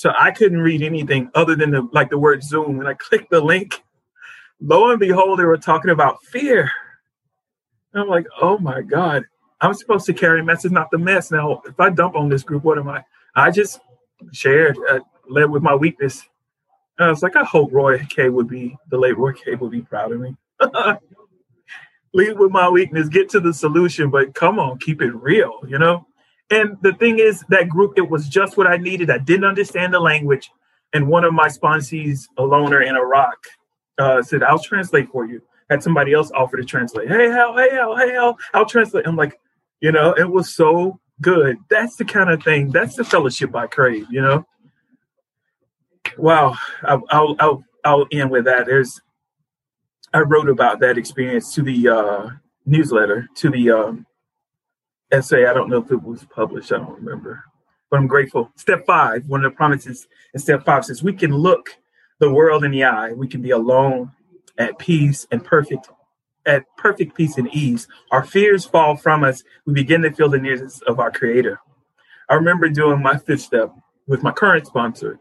So 0.00 0.14
I 0.18 0.30
couldn't 0.30 0.62
read 0.62 0.80
anything 0.80 1.30
other 1.34 1.54
than 1.54 1.72
the 1.72 1.86
like 1.92 2.08
the 2.08 2.18
word 2.18 2.42
Zoom. 2.42 2.78
When 2.78 2.86
I 2.86 2.94
clicked 2.94 3.28
the 3.30 3.42
link, 3.42 3.82
lo 4.58 4.90
and 4.90 4.98
behold, 4.98 5.38
they 5.38 5.44
were 5.44 5.58
talking 5.58 5.90
about 5.90 6.24
fear. 6.24 6.70
And 7.92 8.02
I'm 8.02 8.08
like, 8.08 8.24
oh 8.40 8.56
my 8.56 8.80
god, 8.80 9.24
I'm 9.60 9.74
supposed 9.74 10.06
to 10.06 10.14
carry 10.14 10.42
message, 10.42 10.72
not 10.72 10.90
the 10.90 10.96
mess. 10.96 11.30
Now, 11.30 11.60
if 11.66 11.78
I 11.78 11.90
dump 11.90 12.16
on 12.16 12.30
this 12.30 12.42
group, 12.42 12.64
what 12.64 12.78
am 12.78 12.88
I? 12.88 13.04
I 13.34 13.50
just 13.50 13.80
shared, 14.32 14.78
uh, 14.90 15.00
led 15.28 15.50
with 15.50 15.62
my 15.62 15.74
weakness 15.74 16.26
and 16.98 17.06
I 17.06 17.10
was 17.10 17.22
like, 17.22 17.36
I 17.36 17.44
hope 17.44 17.70
Roy 17.70 17.98
K 18.08 18.30
would 18.30 18.48
be 18.48 18.78
the 18.90 18.96
late 18.96 19.18
Roy 19.18 19.32
K 19.32 19.54
would 19.54 19.70
be 19.70 19.82
proud 19.82 20.12
of 20.12 20.20
me. 20.20 20.34
Lead 22.14 22.38
with 22.38 22.52
my 22.52 22.70
weakness, 22.70 23.08
get 23.08 23.28
to 23.30 23.40
the 23.40 23.52
solution, 23.52 24.08
but 24.08 24.34
come 24.34 24.58
on, 24.58 24.78
keep 24.78 25.02
it 25.02 25.14
real, 25.14 25.60
you 25.68 25.78
know? 25.78 26.06
And 26.50 26.76
the 26.82 26.92
thing 26.94 27.18
is, 27.18 27.44
that 27.48 27.68
group, 27.68 27.94
it 27.96 28.08
was 28.08 28.28
just 28.28 28.56
what 28.56 28.66
I 28.66 28.76
needed. 28.76 29.10
I 29.10 29.18
didn't 29.18 29.44
understand 29.44 29.94
the 29.94 30.00
language. 30.00 30.50
And 30.92 31.06
one 31.06 31.24
of 31.24 31.32
my 31.32 31.48
sponsees, 31.48 32.26
a 32.36 32.42
loner 32.42 32.82
in 32.82 32.96
Iraq, 32.96 33.36
uh, 33.98 34.22
said, 34.22 34.42
I'll 34.42 34.58
translate 34.58 35.08
for 35.10 35.24
you. 35.26 35.40
Had 35.68 35.82
somebody 35.82 36.12
else 36.12 36.32
offer 36.34 36.56
to 36.56 36.64
translate. 36.64 37.08
Hey, 37.08 37.30
Hal, 37.30 37.56
hey, 37.56 37.70
Hal, 37.70 37.96
hey, 37.96 38.12
Hal, 38.12 38.36
I'll 38.52 38.66
translate. 38.66 39.06
I'm 39.06 39.14
like, 39.14 39.38
you 39.80 39.92
know, 39.92 40.12
it 40.14 40.28
was 40.28 40.52
so 40.54 40.98
good. 41.20 41.58
That's 41.68 41.94
the 41.96 42.04
kind 42.04 42.30
of 42.30 42.42
thing, 42.42 42.70
that's 42.70 42.96
the 42.96 43.04
fellowship 43.04 43.54
I 43.54 43.66
crave, 43.66 44.06
you 44.10 44.20
know? 44.20 44.44
wow, 46.16 46.56
I'll, 46.82 47.02
I'll, 47.10 47.36
I'll, 47.38 47.64
I'll 47.84 48.06
end 48.12 48.30
with 48.30 48.44
that. 48.44 48.66
There's, 48.66 49.00
I 50.12 50.20
wrote 50.20 50.48
about 50.48 50.80
that 50.80 50.98
experience 50.98 51.54
to 51.54 51.62
the 51.62 51.88
uh, 51.88 52.30
newsletter, 52.66 53.28
to 53.36 53.50
the 53.50 53.70
um, 53.70 54.06
essay. 55.12 55.46
I 55.46 55.52
don't 55.52 55.68
know 55.68 55.78
if 55.78 55.90
it 55.90 56.02
was 56.02 56.24
published. 56.24 56.72
I 56.72 56.78
don't 56.78 56.98
remember, 56.98 57.44
but 57.90 57.98
I'm 57.98 58.06
grateful. 58.06 58.50
Step 58.56 58.86
five, 58.86 59.26
one 59.26 59.44
of 59.44 59.52
the 59.52 59.56
promises 59.56 60.08
in 60.34 60.40
step 60.40 60.64
five 60.64 60.84
says 60.84 61.02
we 61.02 61.12
can 61.12 61.34
look 61.34 61.76
the 62.18 62.32
world 62.32 62.64
in 62.64 62.70
the 62.70 62.84
eye. 62.84 63.12
We 63.12 63.28
can 63.28 63.42
be 63.42 63.50
alone, 63.50 64.12
at 64.58 64.78
peace, 64.78 65.26
and 65.30 65.44
perfect, 65.44 65.88
at 66.46 66.64
perfect 66.76 67.14
peace 67.14 67.38
and 67.38 67.48
ease. 67.54 67.88
Our 68.10 68.24
fears 68.24 68.64
fall 68.66 68.96
from 68.96 69.24
us. 69.24 69.42
We 69.66 69.72
begin 69.72 70.02
to 70.02 70.12
feel 70.12 70.28
the 70.28 70.38
nearness 70.38 70.80
of 70.86 70.98
our 71.00 71.10
Creator. 71.10 71.60
I 72.28 72.34
remember 72.34 72.68
doing 72.68 73.02
my 73.02 73.16
fifth 73.16 73.40
step 73.40 73.72
with 74.06 74.22
my 74.24 74.32
current 74.32 74.66
sponsor, 74.66 75.20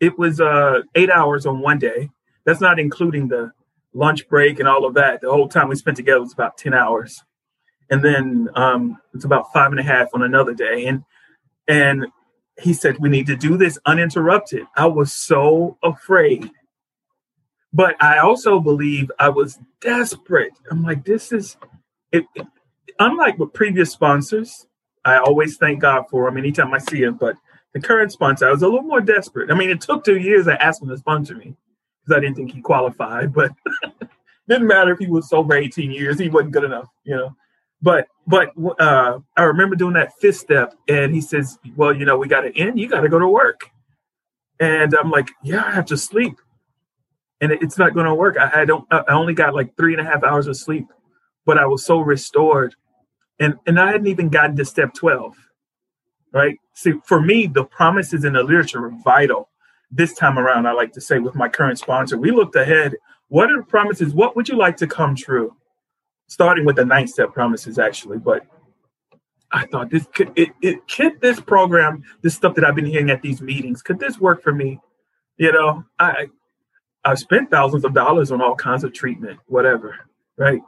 it 0.00 0.18
was 0.18 0.40
uh, 0.40 0.80
eight 0.94 1.10
hours 1.10 1.44
on 1.44 1.60
one 1.60 1.78
day. 1.78 2.10
That's 2.44 2.60
not 2.60 2.80
including 2.80 3.28
the 3.28 3.52
lunch 3.92 4.26
break 4.28 4.58
and 4.58 4.66
all 4.66 4.86
of 4.86 4.94
that. 4.94 5.20
The 5.20 5.30
whole 5.30 5.46
time 5.46 5.68
we 5.68 5.76
spent 5.76 5.98
together 5.98 6.20
was 6.20 6.32
about 6.32 6.56
10 6.56 6.72
hours. 6.72 7.22
And 7.90 8.04
then 8.04 8.48
um, 8.54 8.98
it's 9.14 9.24
about 9.24 9.52
five 9.52 9.70
and 9.72 9.80
a 9.80 9.82
half 9.82 10.08
on 10.14 10.22
another 10.22 10.54
day. 10.54 10.86
And 10.86 11.04
and 11.68 12.06
he 12.60 12.72
said, 12.72 12.98
We 12.98 13.08
need 13.08 13.26
to 13.26 13.36
do 13.36 13.56
this 13.56 13.78
uninterrupted. 13.86 14.66
I 14.76 14.86
was 14.86 15.12
so 15.12 15.76
afraid. 15.82 16.50
But 17.72 18.02
I 18.02 18.18
also 18.18 18.58
believe 18.58 19.10
I 19.18 19.28
was 19.28 19.58
desperate. 19.80 20.52
I'm 20.70 20.82
like, 20.82 21.04
this 21.04 21.30
is 21.30 21.56
it, 22.10 22.24
unlike 22.98 23.38
with 23.38 23.52
previous 23.52 23.92
sponsors, 23.92 24.66
I 25.04 25.18
always 25.18 25.56
thank 25.56 25.80
God 25.80 26.04
for 26.10 26.26
them 26.26 26.36
anytime 26.36 26.74
I 26.74 26.78
see 26.78 27.02
him. 27.02 27.14
But 27.14 27.36
the 27.72 27.80
current 27.80 28.12
sponsor, 28.12 28.48
I 28.48 28.52
was 28.52 28.62
a 28.62 28.66
little 28.66 28.82
more 28.82 29.00
desperate. 29.00 29.50
I 29.50 29.54
mean, 29.54 29.70
it 29.70 29.80
took 29.80 30.04
two 30.04 30.18
years. 30.18 30.48
I 30.48 30.54
asked 30.54 30.82
him 30.82 30.88
to 30.88 30.98
sponsor 30.98 31.36
me 31.36 31.54
because 32.04 32.16
I 32.16 32.20
didn't 32.20 32.36
think 32.36 32.52
he 32.52 32.60
qualified, 32.60 33.32
but 33.32 33.52
didn't 34.48 34.66
matter 34.66 34.92
if 34.92 34.98
he 34.98 35.06
was 35.06 35.28
sober 35.28 35.54
18 35.54 35.92
years. 35.92 36.18
He 36.18 36.28
wasn't 36.28 36.52
good 36.52 36.64
enough, 36.64 36.88
you 37.04 37.16
know. 37.16 37.36
But 37.82 38.08
but 38.26 38.52
uh, 38.80 39.20
I 39.36 39.42
remember 39.42 39.76
doing 39.76 39.94
that 39.94 40.12
fifth 40.20 40.36
step, 40.38 40.74
and 40.88 41.14
he 41.14 41.20
says, 41.20 41.58
"Well, 41.76 41.94
you 41.96 42.04
know, 42.04 42.18
we 42.18 42.28
got 42.28 42.42
to 42.42 42.56
end. 42.58 42.78
You 42.78 42.88
got 42.88 43.00
to 43.02 43.08
go 43.08 43.18
to 43.18 43.28
work." 43.28 43.70
And 44.60 44.94
I'm 44.94 45.10
like, 45.10 45.30
"Yeah, 45.42 45.64
I 45.64 45.72
have 45.72 45.86
to 45.86 45.96
sleep, 45.96 46.36
and 47.40 47.52
it's 47.52 47.78
not 47.78 47.94
going 47.94 48.06
to 48.06 48.14
work. 48.14 48.36
I, 48.38 48.62
I 48.62 48.64
don't. 48.66 48.86
I 48.92 49.04
only 49.14 49.34
got 49.34 49.54
like 49.54 49.76
three 49.76 49.94
and 49.94 50.00
a 50.00 50.04
half 50.04 50.24
hours 50.24 50.46
of 50.46 50.56
sleep, 50.56 50.86
but 51.46 51.58
I 51.58 51.66
was 51.66 51.84
so 51.84 52.00
restored, 52.00 52.74
and 53.40 53.56
and 53.66 53.80
I 53.80 53.92
hadn't 53.92 54.08
even 54.08 54.28
gotten 54.30 54.56
to 54.56 54.64
step 54.64 54.94
12, 54.94 55.36
right? 56.32 56.56
See, 56.74 56.94
for 57.04 57.20
me, 57.20 57.46
the 57.46 57.64
promises 57.64 58.24
in 58.24 58.34
the 58.34 58.42
literature 58.42 58.86
are 58.86 58.92
vital. 59.04 59.48
This 59.90 60.14
time 60.14 60.38
around, 60.38 60.66
I 60.66 60.72
like 60.72 60.92
to 60.94 61.00
say 61.00 61.18
with 61.20 61.34
my 61.36 61.48
current 61.48 61.78
sponsor, 61.78 62.18
we 62.18 62.30
looked 62.32 62.56
ahead. 62.56 62.96
What 63.28 63.50
are 63.50 63.58
the 63.58 63.66
promises? 63.66 64.14
What 64.14 64.36
would 64.36 64.48
you 64.48 64.56
like 64.56 64.76
to 64.78 64.86
come 64.88 65.16
true? 65.16 65.56
Starting 66.30 66.64
with 66.64 66.76
the 66.76 66.84
ninth 66.84 67.10
step 67.10 67.34
promises 67.34 67.78
actually, 67.78 68.16
but 68.16 68.46
I 69.50 69.66
thought 69.66 69.90
this 69.90 70.06
could 70.14 70.30
it, 70.36 70.50
it 70.62 70.86
could 70.88 71.20
this 71.20 71.40
program, 71.40 72.04
this 72.22 72.36
stuff 72.36 72.54
that 72.54 72.64
I've 72.64 72.76
been 72.76 72.86
hearing 72.86 73.10
at 73.10 73.20
these 73.20 73.42
meetings, 73.42 73.82
could 73.82 73.98
this 73.98 74.18
work 74.20 74.40
for 74.42 74.52
me? 74.52 74.78
You 75.38 75.52
know, 75.52 75.84
I 75.98 76.28
I've 77.04 77.18
spent 77.18 77.50
thousands 77.50 77.84
of 77.84 77.94
dollars 77.94 78.30
on 78.30 78.40
all 78.40 78.54
kinds 78.54 78.84
of 78.84 78.92
treatment, 78.92 79.40
whatever, 79.46 79.96
right? 80.36 80.60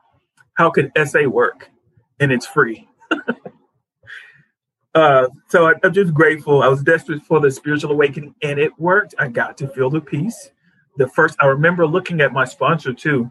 How 0.54 0.68
could 0.68 0.90
SA 1.04 1.28
work 1.28 1.70
and 2.18 2.32
it's 2.32 2.46
free? 2.46 2.88
uh, 4.96 5.28
so 5.48 5.68
I, 5.68 5.74
I'm 5.84 5.92
just 5.92 6.12
grateful. 6.12 6.62
I 6.64 6.68
was 6.68 6.82
desperate 6.82 7.22
for 7.22 7.38
the 7.38 7.52
spiritual 7.52 7.92
awakening, 7.92 8.34
and 8.42 8.58
it 8.58 8.72
worked. 8.80 9.14
I 9.16 9.28
got 9.28 9.56
to 9.58 9.68
feel 9.68 9.90
the 9.90 10.00
peace. 10.00 10.50
The 10.96 11.06
first, 11.06 11.36
I 11.38 11.46
remember 11.46 11.86
looking 11.86 12.20
at 12.20 12.32
my 12.32 12.44
sponsor 12.44 12.92
too. 12.92 13.30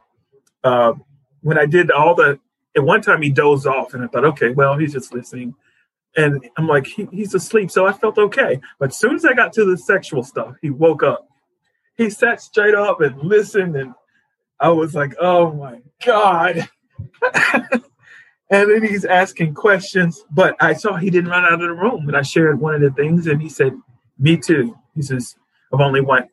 Uh, 0.64 0.94
when 1.42 1.58
I 1.58 1.66
did 1.66 1.92
all 1.92 2.16
the, 2.16 2.40
at 2.76 2.84
one 2.84 3.02
time 3.02 3.22
he 3.22 3.30
dozed 3.30 3.68
off, 3.68 3.94
and 3.94 4.04
I 4.04 4.08
thought, 4.08 4.26
okay, 4.26 4.50
well, 4.50 4.78
he's 4.78 4.94
just 4.94 5.14
listening. 5.14 5.56
And 6.16 6.48
I'm 6.58 6.68
like, 6.68 6.88
he, 6.88 7.08
he's 7.12 7.34
asleep. 7.34 7.72
So 7.72 7.86
I 7.86 7.94
felt 7.94 8.18
okay. 8.18 8.60
But 8.80 8.90
as 8.90 8.98
soon 8.98 9.16
as 9.16 9.26
I 9.26 9.34
got 9.34 9.54
to 9.54 9.66
the 9.66 9.78
sexual 9.78 10.24
stuff, 10.24 10.56
he 10.62 10.70
woke 10.70 11.04
up. 11.04 11.28
He 11.98 12.10
sat 12.10 12.42
straight 12.42 12.76
up 12.76 13.02
and 13.02 13.18
listened. 13.22 13.76
And 13.76 13.94
I 14.60 14.70
was 14.70 14.94
like, 14.94 15.14
oh 15.20 15.54
my 15.54 15.82
God. 16.06 16.68
and 17.34 17.82
then 18.50 18.84
he's 18.84 19.06
asking 19.06 19.54
questions. 19.54 20.24
But 20.32 20.56
I 20.60 20.74
saw 20.74 20.98
he 20.98 21.10
didn't 21.10 21.30
run 21.30 21.46
out 21.46 21.54
of 21.54 21.62
the 21.62 21.72
room. 21.72 22.08
And 22.08 22.18
I 22.18 22.24
shared 22.24 22.60
one 22.60 22.76
of 22.76 22.82
the 22.82 22.92
things. 22.92 23.28
And 23.28 23.42
he 23.42 23.50
said, 23.50 23.74
me 24.20 24.36
too. 24.38 24.78
He 24.96 25.02
says, 25.02 25.36
I've 25.74 25.80
only 25.80 26.02
one, 26.02 26.28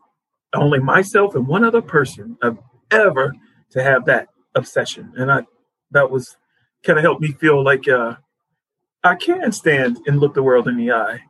only 0.54 0.80
myself 0.80 1.36
and 1.36 1.46
one 1.46 1.64
other 1.64 1.82
person 1.82 2.36
have 2.42 2.58
ever 2.90 3.32
to 3.70 3.82
have 3.82 4.06
that 4.06 4.28
obsession, 4.58 5.12
and 5.16 5.32
I 5.32 5.42
that 5.92 6.10
was 6.10 6.36
kind 6.84 6.98
of 6.98 7.04
helped 7.04 7.22
me 7.22 7.32
feel 7.32 7.62
like 7.62 7.88
uh, 7.88 8.16
I 9.02 9.14
can 9.14 9.52
stand 9.52 9.98
and 10.06 10.18
look 10.20 10.34
the 10.34 10.42
world 10.42 10.68
in 10.68 10.76
the 10.76 10.92
eye. 10.92 11.20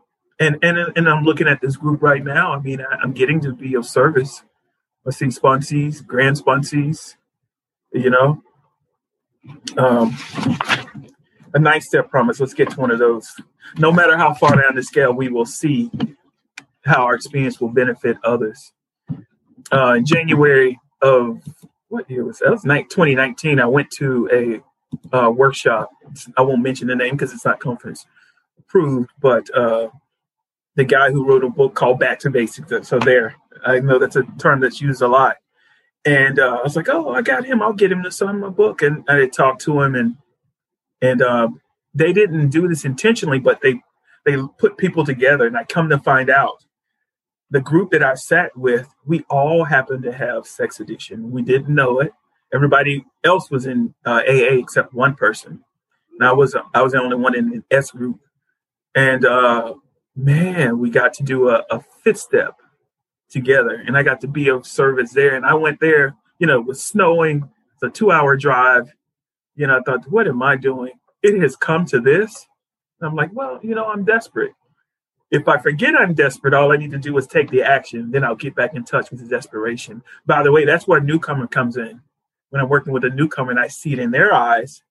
And 0.41 0.59
and 0.63 0.79
and 0.97 1.09
I'm 1.09 1.25
looking 1.25 1.49
at 1.49 1.61
this 1.61 1.77
group 1.77 2.03
right 2.03 2.25
now. 2.25 2.53
I 2.53 2.61
mean, 2.61 2.81
I, 2.81 3.03
am 3.03 3.13
getting 3.13 3.41
to 3.43 3.53
be 3.53 3.75
of 3.75 3.87
service. 3.87 4.43
I 5.07 5.11
see 5.11 5.27
sponsees, 5.27 6.05
grand 6.05 6.37
sponsees, 6.37 7.17
you 7.93 8.11
know. 8.11 8.43
Um, 9.77 10.17
a 11.55 11.59
nice 11.59 11.87
step 11.87 12.11
promise. 12.11 12.41
Let's 12.41 12.55
get 12.55 12.71
to 12.71 12.81
one 12.81 12.91
of 12.91 12.99
those. 12.99 13.29
No 13.79 13.91
matter 13.91 14.17
how 14.17 14.35
far 14.35 14.55
down 14.55 14.75
the 14.75 14.83
scale, 14.83 15.13
we 15.13 15.29
will 15.29 15.47
see 15.47 15.91
how 16.85 17.05
our 17.05 17.15
experience 17.15 17.61
will 17.61 17.71
benefit 17.71 18.17
others. 18.23 18.73
Uh, 19.73 19.95
in 19.95 20.07
January 20.07 20.79
of 21.03 21.41
what 21.89 22.11
year 22.11 22.25
was 22.25 22.39
that? 22.39 22.47
That 22.47 22.53
was 22.53 22.63
2019. 22.63 23.61
I 23.61 23.67
went 23.67 23.91
to 23.93 24.63
a 25.13 25.17
uh, 25.17 25.31
workshop. 25.31 25.91
I 26.37 26.43
won't 26.43 26.63
mention 26.63 26.89
the 26.89 26.97
name 26.97 27.15
because 27.15 27.33
it's 27.33 27.45
not 27.45 27.61
conference 27.61 28.07
approved, 28.59 29.11
but 29.21 29.49
uh, 29.55 29.89
the 30.77 30.85
guy 30.85 31.11
who 31.11 31.27
wrote 31.27 31.45
a 31.45 31.49
book 31.49 31.75
called 31.75 31.99
Back 31.99 32.21
to 32.21 32.31
Basics. 32.31 32.89
So 32.89 32.99
there, 32.99 33.35
I 33.65 33.81
know 33.81 33.99
that's 33.99 34.17
a 34.17 34.25
term 34.39 34.61
that's 34.61 34.81
used 34.81 35.03
a 35.03 35.09
lot. 35.09 35.37
And 36.05 36.39
uh, 36.39 36.59
I 36.61 36.63
was 36.63 36.77
like, 36.77 36.89
oh, 36.89 37.13
I 37.13 37.23
got 37.23 37.45
him. 37.45 37.61
I'll 37.63 37.73
get 37.73 37.93
him 37.93 38.03
to 38.03 38.11
sign 38.11 38.41
my 38.41 38.49
book. 38.49 38.83
And 38.83 39.05
I 39.09 39.27
talked 39.27 39.63
to 39.63 39.81
him, 39.83 39.95
and 39.95 40.17
and 41.03 41.21
uh, 41.21 41.49
they 41.95 42.13
didn't 42.13 42.51
do 42.51 42.69
this 42.69 42.85
intentionally, 42.85 43.41
but 43.41 43.61
they 43.61 43.83
they 44.25 44.37
put 44.59 44.79
people 44.79 45.05
together. 45.05 45.47
And 45.47 45.57
I 45.57 45.65
come 45.65 45.89
to 45.91 45.99
find 45.99 46.31
out 46.31 46.65
the 47.51 47.61
group 47.61 47.91
that 47.91 48.03
I 48.03 48.15
sat 48.15 48.57
with, 48.57 48.89
we 49.07 49.25
all 49.31 49.65
happened 49.65 50.03
to 50.05 50.13
have 50.13 50.47
sex 50.47 50.81
addiction. 50.81 51.31
We 51.31 51.43
didn't 51.43 51.75
know 51.75 52.01
it. 52.01 52.13
Everybody 52.53 53.05
else 53.25 53.51
was 53.51 53.67
in 53.67 53.95
uh, 54.05 54.23
AA 54.29 54.59
except 54.59 54.95
one 54.95 55.15
person. 55.15 55.65
And 56.19 56.29
I 56.29 56.33
was 56.33 56.57
I 56.75 56.83
was 56.83 56.93
the 56.93 57.01
only 57.01 57.17
one 57.17 57.35
in 57.35 57.51
the 57.51 57.63
S 57.71 57.91
group. 57.91 58.21
And 58.95 59.25
uh, 59.25 59.75
man, 60.17 60.79
we 60.79 60.91
got 60.91 61.13
to 61.15 61.23
do 61.23 61.49
a, 61.49 61.65
a 61.71 61.81
fifth 62.03 62.19
step 62.19 62.55
together, 63.31 63.83
and 63.87 63.97
I 63.97 64.03
got 64.03 64.21
to 64.23 64.29
be 64.29 64.49
of 64.49 64.67
service 64.67 65.13
there. 65.13 65.37
And 65.37 65.45
I 65.45 65.55
went 65.55 65.81
there, 65.81 66.17
you 66.39 66.47
know, 66.47 66.59
it 66.59 66.67
was 66.67 66.83
snowing. 66.83 67.49
It's 67.75 67.83
a 67.83 67.91
two-hour 67.91 68.37
drive. 68.37 68.93
You 69.55 69.67
know, 69.67 69.79
I 69.79 69.81
thought, 69.83 70.11
what 70.11 70.27
am 70.27 70.43
I 70.43 70.57
doing? 70.57 70.93
It 71.23 71.41
has 71.41 71.55
come 71.55 71.85
to 71.87 72.01
this. 72.01 72.47
And 73.01 73.09
I'm 73.09 73.15
like, 73.15 73.31
well, 73.33 73.61
you 73.63 73.75
know, 73.75 73.87
I'm 73.87 74.05
desperate 74.05 74.53
if 75.31 75.47
I 75.47 75.59
forget 75.59 75.95
I'm 75.95 76.15
desperate, 76.15 76.55
all 76.55 76.73
I 76.73 76.77
need 76.77 76.91
to 76.93 76.99
do 76.99 77.17
is 77.19 77.27
take 77.27 77.51
the 77.51 77.63
action. 77.63 78.11
Then 78.11 78.25
I'll 78.25 78.35
get 78.35 78.55
back 78.55 78.75
in 78.75 78.85
touch 78.85 79.11
with 79.11 79.21
the 79.21 79.29
desperation. 79.29 80.03
By 80.27 80.43
the 80.43 80.53
way, 80.53 80.65
that's 80.65 80.87
where 80.87 80.99
a 80.99 81.05
newcomer 81.05 81.47
comes 81.47 81.77
in. 81.77 82.01
When 82.51 82.63
I'm 82.63 82.69
working 82.69 82.95
with 82.95 83.05
a 83.05 83.11
newcomer 83.11 83.51
and 83.51 83.61
I 83.61 83.69
see 83.69 83.93
it 83.93 83.99
in 83.99 84.11
their 84.11 84.33
eyes, 84.33 84.83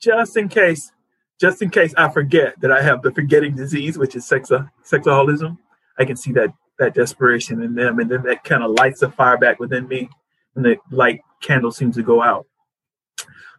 just 0.00 0.36
in 0.36 0.48
case, 0.48 0.92
just 1.38 1.60
in 1.60 1.68
case 1.68 1.92
I 1.96 2.08
forget 2.08 2.58
that 2.60 2.72
I 2.72 2.80
have 2.82 3.02
the 3.02 3.12
forgetting 3.12 3.54
disease, 3.54 3.98
which 3.98 4.16
is 4.16 4.26
sexaholism, 4.26 5.58
I 5.98 6.04
can 6.06 6.16
see 6.16 6.32
that 6.32 6.54
that 6.78 6.94
desperation 6.94 7.62
in 7.62 7.74
them, 7.74 7.98
and 7.98 8.10
then 8.10 8.22
that 8.22 8.44
kind 8.44 8.62
of 8.62 8.72
lights 8.72 9.02
a 9.02 9.10
fire 9.10 9.38
back 9.38 9.58
within 9.58 9.88
me, 9.88 10.08
and 10.54 10.64
the 10.64 10.76
light 10.90 11.20
candle 11.40 11.72
seems 11.72 11.96
to 11.96 12.02
go 12.02 12.22
out. 12.22 12.46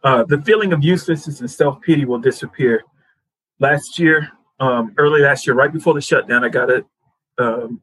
Uh, 0.04 0.24
the 0.24 0.40
feeling 0.42 0.72
of 0.72 0.84
uselessness 0.84 1.40
and 1.40 1.50
self 1.50 1.80
pity 1.80 2.04
will 2.04 2.20
disappear. 2.20 2.82
Last 3.58 3.98
year, 3.98 4.30
um, 4.60 4.94
early 4.98 5.22
last 5.22 5.46
year, 5.46 5.54
right 5.54 5.72
before 5.72 5.94
the 5.94 6.00
shutdown, 6.00 6.44
I 6.44 6.48
got 6.48 6.70
a 6.70 6.84
um, 7.38 7.82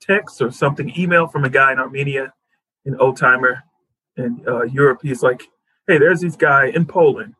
text 0.00 0.42
or 0.42 0.50
something, 0.50 0.92
email 0.98 1.26
from 1.26 1.44
a 1.44 1.50
guy 1.50 1.72
in 1.72 1.78
Armenia, 1.78 2.32
an 2.84 2.96
old 3.00 3.16
timer 3.16 3.62
in 4.16 4.42
uh, 4.46 4.62
Europe. 4.64 5.00
He's 5.02 5.22
like, 5.22 5.42
"Hey, 5.86 5.98
there's 5.98 6.20
this 6.20 6.36
guy 6.36 6.66
in 6.66 6.86
Poland, 6.86 7.34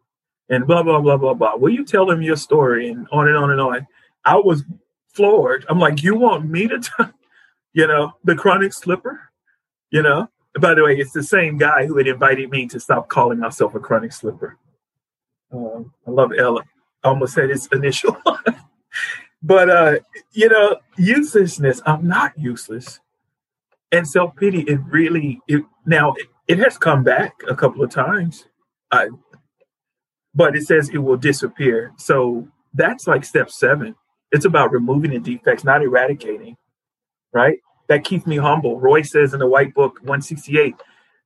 and 0.48 0.66
blah 0.66 0.82
blah 0.82 1.00
blah 1.00 1.16
blah 1.16 1.34
blah. 1.34 1.56
Will 1.56 1.72
you 1.72 1.84
tell 1.84 2.10
him 2.10 2.22
your 2.22 2.36
story?" 2.36 2.88
And 2.88 3.06
on 3.12 3.28
and 3.28 3.36
on 3.36 3.50
and 3.50 3.60
on. 3.60 3.86
I 4.24 4.36
was 4.36 4.64
floored. 5.12 5.64
I'm 5.68 5.78
like, 5.78 6.02
"You 6.02 6.16
want 6.16 6.48
me 6.48 6.68
to, 6.68 6.80
t- 6.80 6.90
you 7.72 7.86
know, 7.86 8.12
the 8.24 8.34
chronic 8.34 8.72
slipper, 8.72 9.20
you 9.90 10.02
know?" 10.02 10.28
By 10.58 10.72
the 10.72 10.84
way, 10.84 10.96
it's 10.96 11.12
the 11.12 11.22
same 11.22 11.58
guy 11.58 11.84
who 11.84 11.98
had 11.98 12.06
invited 12.06 12.50
me 12.50 12.66
to 12.68 12.80
stop 12.80 13.10
calling 13.10 13.40
myself 13.40 13.74
a 13.74 13.80
chronic 13.80 14.12
slipper. 14.12 14.56
Um, 15.52 15.92
I 16.06 16.10
love 16.10 16.32
Ella. 16.36 16.62
I 17.04 17.08
almost 17.08 17.34
said 17.34 17.50
his 17.50 17.68
initial. 17.72 18.16
but 19.42 19.70
uh, 19.70 19.96
you 20.32 20.48
know, 20.48 20.76
uselessness. 20.96 21.80
I'm 21.86 22.06
not 22.06 22.38
useless, 22.38 23.00
and 23.92 24.06
self 24.06 24.34
pity. 24.36 24.60
It 24.62 24.80
really 24.88 25.40
it, 25.48 25.64
now 25.84 26.14
it, 26.14 26.26
it, 26.48 26.58
has 26.58 26.78
come 26.78 27.04
back 27.04 27.34
a 27.48 27.54
couple 27.54 27.82
of 27.82 27.90
times, 27.90 28.46
but 30.34 30.56
it 30.56 30.66
says 30.66 30.88
it 30.88 30.98
will 30.98 31.16
disappear. 31.16 31.92
So 31.96 32.48
that's 32.74 33.06
like 33.06 33.24
step 33.24 33.50
seven. 33.50 33.94
It's 34.32 34.44
about 34.44 34.72
removing 34.72 35.12
the 35.12 35.18
defects, 35.18 35.64
not 35.64 35.82
eradicating. 35.82 36.56
Right. 37.32 37.58
That 37.88 38.04
keeps 38.04 38.26
me 38.26 38.36
humble. 38.36 38.80
Roy 38.80 39.02
says 39.02 39.32
in 39.32 39.38
the 39.38 39.46
White 39.46 39.74
Book 39.74 39.98
168 40.00 40.74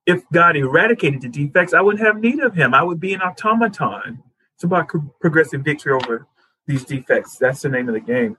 if 0.06 0.28
God 0.32 0.56
eradicated 0.56 1.22
the 1.22 1.28
defects, 1.28 1.74
I 1.74 1.80
wouldn't 1.80 2.04
have 2.04 2.20
need 2.20 2.40
of 2.40 2.54
him. 2.54 2.74
I 2.74 2.82
would 2.82 3.00
be 3.00 3.14
an 3.14 3.22
automaton. 3.22 4.22
It's 4.54 4.64
about 4.64 4.90
progressive 5.20 5.62
victory 5.62 5.92
over 5.92 6.26
these 6.70 6.84
defects. 6.84 7.36
That's 7.36 7.62
the 7.62 7.68
name 7.68 7.88
of 7.88 7.94
the 7.94 8.00
game. 8.00 8.36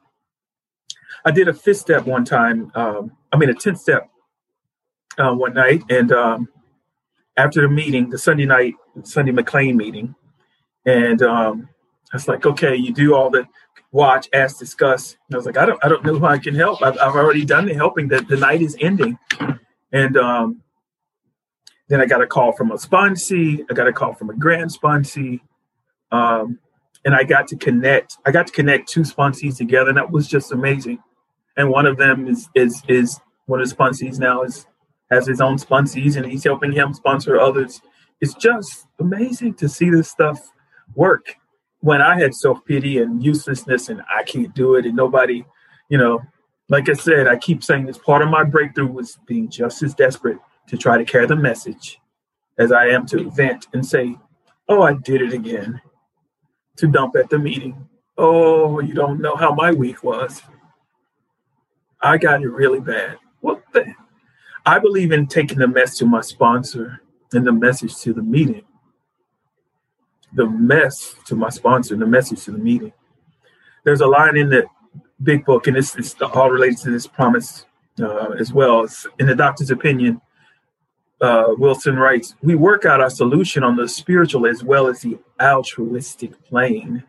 I 1.25 1.31
did 1.31 1.47
a 1.47 1.53
fifth 1.53 1.77
step 1.77 2.05
one 2.05 2.25
time. 2.25 2.71
Um, 2.73 3.11
I 3.31 3.37
mean, 3.37 3.49
a 3.49 3.53
tenth 3.53 3.79
step 3.79 4.09
uh, 5.17 5.33
one 5.33 5.53
night, 5.53 5.83
and 5.89 6.11
um, 6.11 6.47
after 7.37 7.61
the 7.61 7.67
meeting, 7.67 8.09
the 8.09 8.17
Sunday 8.17 8.45
night 8.45 8.75
Sunday 9.03 9.31
McLean 9.31 9.77
meeting, 9.77 10.15
and 10.85 11.21
um, 11.21 11.69
I 12.11 12.15
was 12.15 12.27
like, 12.27 12.45
okay, 12.45 12.75
you 12.75 12.93
do 12.93 13.13
all 13.15 13.29
the 13.29 13.47
watch, 13.91 14.29
ask, 14.33 14.57
discuss. 14.57 15.17
And 15.27 15.35
I 15.35 15.37
was 15.37 15.45
like, 15.45 15.57
I 15.57 15.65
don't, 15.65 15.83
I 15.83 15.89
don't 15.89 16.05
know 16.05 16.17
how 16.19 16.27
I 16.27 16.39
can 16.39 16.55
help. 16.55 16.81
I've, 16.81 16.97
I've 16.97 17.15
already 17.15 17.45
done 17.45 17.65
the 17.65 17.73
helping. 17.73 18.07
That 18.07 18.27
the 18.27 18.37
night 18.37 18.61
is 18.61 18.77
ending, 18.79 19.17
and 19.91 20.17
um, 20.17 20.61
then 21.89 21.99
I 22.01 22.05
got 22.05 22.21
a 22.21 22.27
call 22.27 22.53
from 22.53 22.71
a 22.71 22.75
sponsee. 22.75 23.65
I 23.69 23.73
got 23.73 23.87
a 23.87 23.93
call 23.93 24.13
from 24.13 24.29
a 24.29 24.33
grand 24.33 24.71
sponsee 24.71 25.41
Um, 26.11 26.59
and 27.05 27.15
I 27.15 27.23
got 27.23 27.47
to 27.47 27.55
connect. 27.55 28.17
I 28.25 28.31
got 28.31 28.47
to 28.47 28.53
connect 28.53 28.89
two 28.89 29.01
sponsees 29.01 29.57
together, 29.57 29.89
and 29.89 29.97
that 29.97 30.11
was 30.11 30.27
just 30.27 30.51
amazing. 30.51 30.99
And 31.57 31.69
one 31.69 31.85
of 31.85 31.97
them 31.97 32.27
is 32.27 32.49
is 32.55 32.81
is 32.87 33.19
one 33.45 33.61
of 33.61 33.69
the 33.69 33.75
sponsees 33.75 34.19
now 34.19 34.43
is 34.43 34.65
has 35.09 35.27
his 35.27 35.41
own 35.41 35.57
sponsees, 35.57 36.15
and 36.15 36.25
he's 36.25 36.43
helping 36.43 36.71
him 36.71 36.93
sponsor 36.93 37.39
others. 37.39 37.81
It's 38.21 38.33
just 38.35 38.87
amazing 38.99 39.55
to 39.55 39.67
see 39.67 39.89
this 39.89 40.09
stuff 40.09 40.39
work. 40.95 41.35
When 41.79 42.01
I 42.01 42.19
had 42.19 42.35
self 42.35 42.63
pity 42.65 42.99
and 42.99 43.23
uselessness, 43.23 43.89
and 43.89 44.01
I 44.15 44.23
can't 44.23 44.53
do 44.53 44.75
it, 44.75 44.85
and 44.85 44.95
nobody, 44.95 45.43
you 45.89 45.97
know, 45.97 46.21
like 46.69 46.87
I 46.87 46.93
said, 46.93 47.27
I 47.27 47.37
keep 47.37 47.63
saying 47.63 47.85
this 47.85 47.97
part 47.97 48.21
of 48.21 48.29
my 48.29 48.43
breakthrough 48.43 48.87
was 48.87 49.17
being 49.25 49.49
just 49.49 49.83
as 49.83 49.93
desperate 49.93 50.37
to 50.67 50.77
try 50.77 50.97
to 50.97 51.03
carry 51.03 51.25
the 51.25 51.35
message 51.35 51.99
as 52.57 52.71
I 52.71 52.87
am 52.87 53.05
to 53.07 53.29
vent 53.31 53.67
and 53.73 53.85
say, 53.85 54.17
Oh, 54.69 54.83
I 54.83 54.93
did 54.93 55.21
it 55.21 55.33
again. 55.33 55.81
To 56.81 56.87
dump 56.87 57.15
at 57.15 57.29
the 57.29 57.37
meeting. 57.37 57.87
Oh, 58.17 58.79
you 58.79 58.95
don't 58.95 59.21
know 59.21 59.35
how 59.35 59.53
my 59.53 59.71
week 59.71 60.03
was. 60.03 60.41
I 62.01 62.17
got 62.17 62.41
it 62.41 62.49
really 62.49 62.79
bad. 62.79 63.19
What 63.41 63.61
the? 63.71 63.85
I 64.65 64.79
believe 64.79 65.11
in 65.11 65.27
taking 65.27 65.59
the 65.59 65.67
mess 65.67 65.95
to 65.99 66.07
my 66.07 66.21
sponsor 66.21 67.03
and 67.33 67.45
the 67.45 67.51
message 67.51 67.99
to 67.99 68.13
the 68.13 68.23
meeting. 68.23 68.63
The 70.33 70.49
mess 70.49 71.13
to 71.27 71.35
my 71.35 71.49
sponsor 71.49 71.93
and 71.93 72.01
the 72.01 72.07
message 72.07 72.45
to 72.45 72.51
the 72.51 72.57
meeting. 72.57 72.93
There's 73.83 74.01
a 74.01 74.07
line 74.07 74.35
in 74.35 74.49
the 74.49 74.65
big 75.21 75.45
book, 75.45 75.67
and 75.67 75.77
it's, 75.77 75.95
it's 75.95 76.19
all 76.19 76.49
related 76.49 76.79
to 76.79 76.89
this 76.89 77.05
promise 77.05 77.67
uh, 77.99 78.31
as 78.39 78.53
well. 78.53 78.85
It's 78.85 79.05
in 79.19 79.27
the 79.27 79.35
doctor's 79.35 79.69
opinion, 79.69 80.19
uh, 81.21 81.53
Wilson 81.57 81.97
writes, 81.97 82.35
we 82.41 82.55
work 82.55 82.85
out 82.85 82.99
our 82.99 83.09
solution 83.09 83.63
on 83.63 83.75
the 83.75 83.87
spiritual 83.87 84.47
as 84.47 84.63
well 84.63 84.87
as 84.87 85.01
the 85.01 85.19
altruistic 85.39 86.43
plane. 86.45 87.03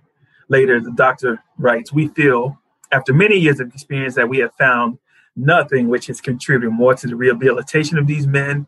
Later, 0.49 0.81
the 0.81 0.93
doctor 0.93 1.43
writes, 1.59 1.93
we 1.93 2.09
feel, 2.09 2.59
after 2.93 3.15
many 3.15 3.37
years 3.37 3.59
of 3.59 3.73
experience, 3.73 4.15
that 4.17 4.29
we 4.29 4.39
have 4.39 4.55
found 4.55 4.99
nothing 5.35 5.89
which 5.89 6.09
has 6.09 6.21
contributed 6.21 6.75
more 6.75 6.95
to 6.95 7.07
the 7.07 7.17
rehabilitation 7.17 7.97
of 7.97 8.07
these 8.07 8.27
men, 8.27 8.67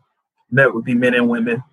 that 0.51 0.73
would 0.73 0.83
be 0.83 0.95
men 0.95 1.13
and 1.13 1.29
women, 1.29 1.63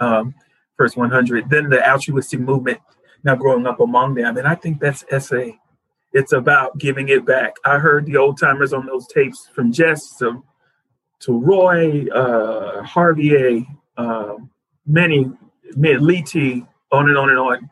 um, 0.00 0.34
first 0.76 0.96
100, 0.96 1.48
than 1.48 1.68
the 1.68 1.88
altruistic 1.88 2.40
movement 2.40 2.78
now 3.24 3.34
growing 3.36 3.66
up 3.66 3.80
among 3.80 4.14
them. 4.14 4.36
And 4.36 4.46
I 4.46 4.54
think 4.54 4.80
that's 4.80 5.04
SA. 5.24 5.52
It's 6.12 6.32
about 6.32 6.78
giving 6.78 7.08
it 7.08 7.24
back. 7.24 7.54
I 7.64 7.78
heard 7.78 8.06
the 8.06 8.16
old 8.16 8.38
timers 8.38 8.72
on 8.72 8.86
those 8.86 9.06
tapes 9.06 9.48
from 9.54 9.72
Jess 9.72 10.16
to 10.16 10.42
to 11.22 11.38
Roy, 11.38 12.06
uh, 12.08 12.82
Harvey, 12.82 13.66
uh, 13.96 14.34
many, 14.86 15.30
Lee 15.76 16.22
T, 16.22 16.64
on 16.90 17.08
and 17.08 17.16
on 17.16 17.30
and 17.30 17.38
on. 17.38 17.70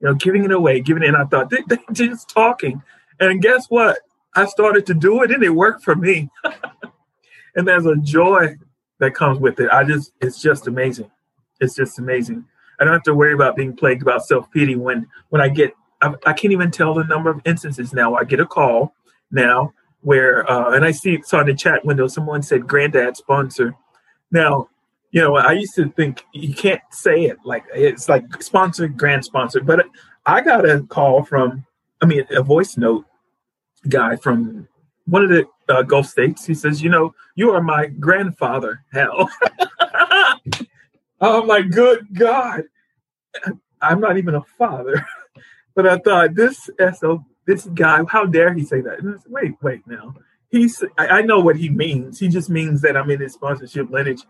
You 0.00 0.08
know, 0.08 0.14
giving 0.14 0.44
it 0.44 0.52
away, 0.52 0.80
giving 0.80 1.02
it. 1.02 1.08
And 1.08 1.16
I 1.16 1.24
thought 1.24 1.50
they, 1.50 1.62
they 1.68 1.78
just 1.92 2.28
talking, 2.28 2.82
and 3.18 3.42
guess 3.42 3.66
what? 3.68 3.98
I 4.34 4.46
started 4.46 4.86
to 4.86 4.94
do 4.94 5.22
it, 5.22 5.30
and 5.30 5.42
it 5.42 5.50
worked 5.50 5.82
for 5.82 5.96
me. 5.96 6.30
and 7.54 7.66
there's 7.66 7.86
a 7.86 7.96
joy 7.96 8.56
that 8.98 9.14
comes 9.14 9.38
with 9.38 9.58
it. 9.60 9.68
I 9.70 9.82
just, 9.84 10.12
it's 10.20 10.40
just 10.40 10.66
amazing. 10.66 11.10
It's 11.60 11.74
just 11.74 11.98
amazing. 11.98 12.44
I 12.78 12.84
don't 12.84 12.92
have 12.92 13.02
to 13.04 13.14
worry 13.14 13.34
about 13.34 13.56
being 13.56 13.76
plagued 13.76 14.02
about 14.02 14.24
self 14.24 14.50
pity 14.50 14.76
when 14.76 15.06
when 15.30 15.40
I 15.40 15.48
get. 15.48 15.74
I, 16.02 16.14
I 16.24 16.32
can't 16.32 16.52
even 16.52 16.70
tell 16.70 16.94
the 16.94 17.04
number 17.04 17.28
of 17.30 17.42
instances 17.44 17.92
now. 17.92 18.14
I 18.14 18.24
get 18.24 18.40
a 18.40 18.46
call 18.46 18.94
now 19.30 19.74
where 20.02 20.50
uh, 20.50 20.74
and 20.74 20.84
I 20.84 20.92
see 20.92 21.20
saw 21.22 21.40
in 21.40 21.46
the 21.46 21.54
chat 21.54 21.84
window 21.84 22.06
someone 22.06 22.42
said 22.42 22.66
granddad 22.66 23.16
sponsor. 23.16 23.74
Now, 24.30 24.68
you 25.10 25.20
know, 25.20 25.36
I 25.36 25.52
used 25.52 25.74
to 25.74 25.88
think 25.90 26.24
you 26.32 26.54
can't 26.54 26.82
say 26.90 27.24
it 27.24 27.38
like 27.44 27.64
it's 27.74 28.08
like 28.08 28.42
sponsored, 28.42 28.96
grand 28.96 29.24
sponsor, 29.24 29.60
but 29.60 29.86
I 30.26 30.40
got 30.40 30.68
a 30.68 30.82
call 30.82 31.24
from, 31.24 31.66
I 32.00 32.06
mean, 32.06 32.24
a 32.30 32.42
voice 32.42 32.76
note 32.76 33.06
guy 33.88 34.16
from 34.16 34.68
one 35.06 35.24
of 35.24 35.30
the 35.30 35.46
uh, 35.68 35.82
Gulf 35.82 36.06
states. 36.06 36.46
He 36.46 36.54
says, 36.54 36.82
"You 36.82 36.90
know, 36.90 37.14
you 37.34 37.50
are 37.50 37.62
my 37.62 37.86
grandfather." 37.86 38.84
Hell, 38.92 39.28
oh 41.20 41.44
my 41.44 41.62
good 41.62 42.06
God, 42.12 42.64
I'm 43.82 44.00
not 44.00 44.16
even 44.16 44.36
a 44.36 44.42
father, 44.58 45.04
but 45.74 45.86
I 45.86 45.98
thought 45.98 46.34
this 46.34 46.70
SO 46.94 47.24
this 47.46 47.66
guy, 47.66 48.02
how 48.08 48.26
dare 48.26 48.54
he 48.54 48.64
say 48.64 48.80
that? 48.80 49.22
wait, 49.28 49.54
wait 49.62 49.86
now. 49.86 50.14
He's 50.50 50.82
I, 50.98 51.06
I, 51.06 51.22
know 51.22 51.38
what 51.40 51.56
he 51.56 51.68
means. 51.68 52.18
He 52.18 52.28
just 52.28 52.50
means 52.50 52.82
that 52.82 52.96
I'm 52.96 53.10
in 53.10 53.20
his 53.20 53.34
sponsorship 53.34 53.90
lineage. 53.90 54.22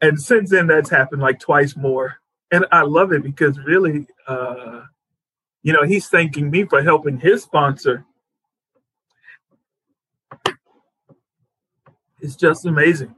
And 0.00 0.20
since 0.20 0.50
then 0.50 0.66
that's 0.66 0.88
happened 0.88 1.20
like 1.20 1.38
twice 1.38 1.76
more. 1.76 2.16
And 2.50 2.64
I 2.72 2.82
love 2.82 3.12
it 3.12 3.22
because 3.22 3.58
really 3.58 4.06
uh 4.26 4.82
you 5.62 5.74
know, 5.74 5.84
he's 5.84 6.08
thanking 6.08 6.50
me 6.50 6.64
for 6.64 6.82
helping 6.82 7.18
his 7.18 7.42
sponsor. 7.42 8.06
It's 12.20 12.36
just 12.36 12.66
amazing. 12.66 13.14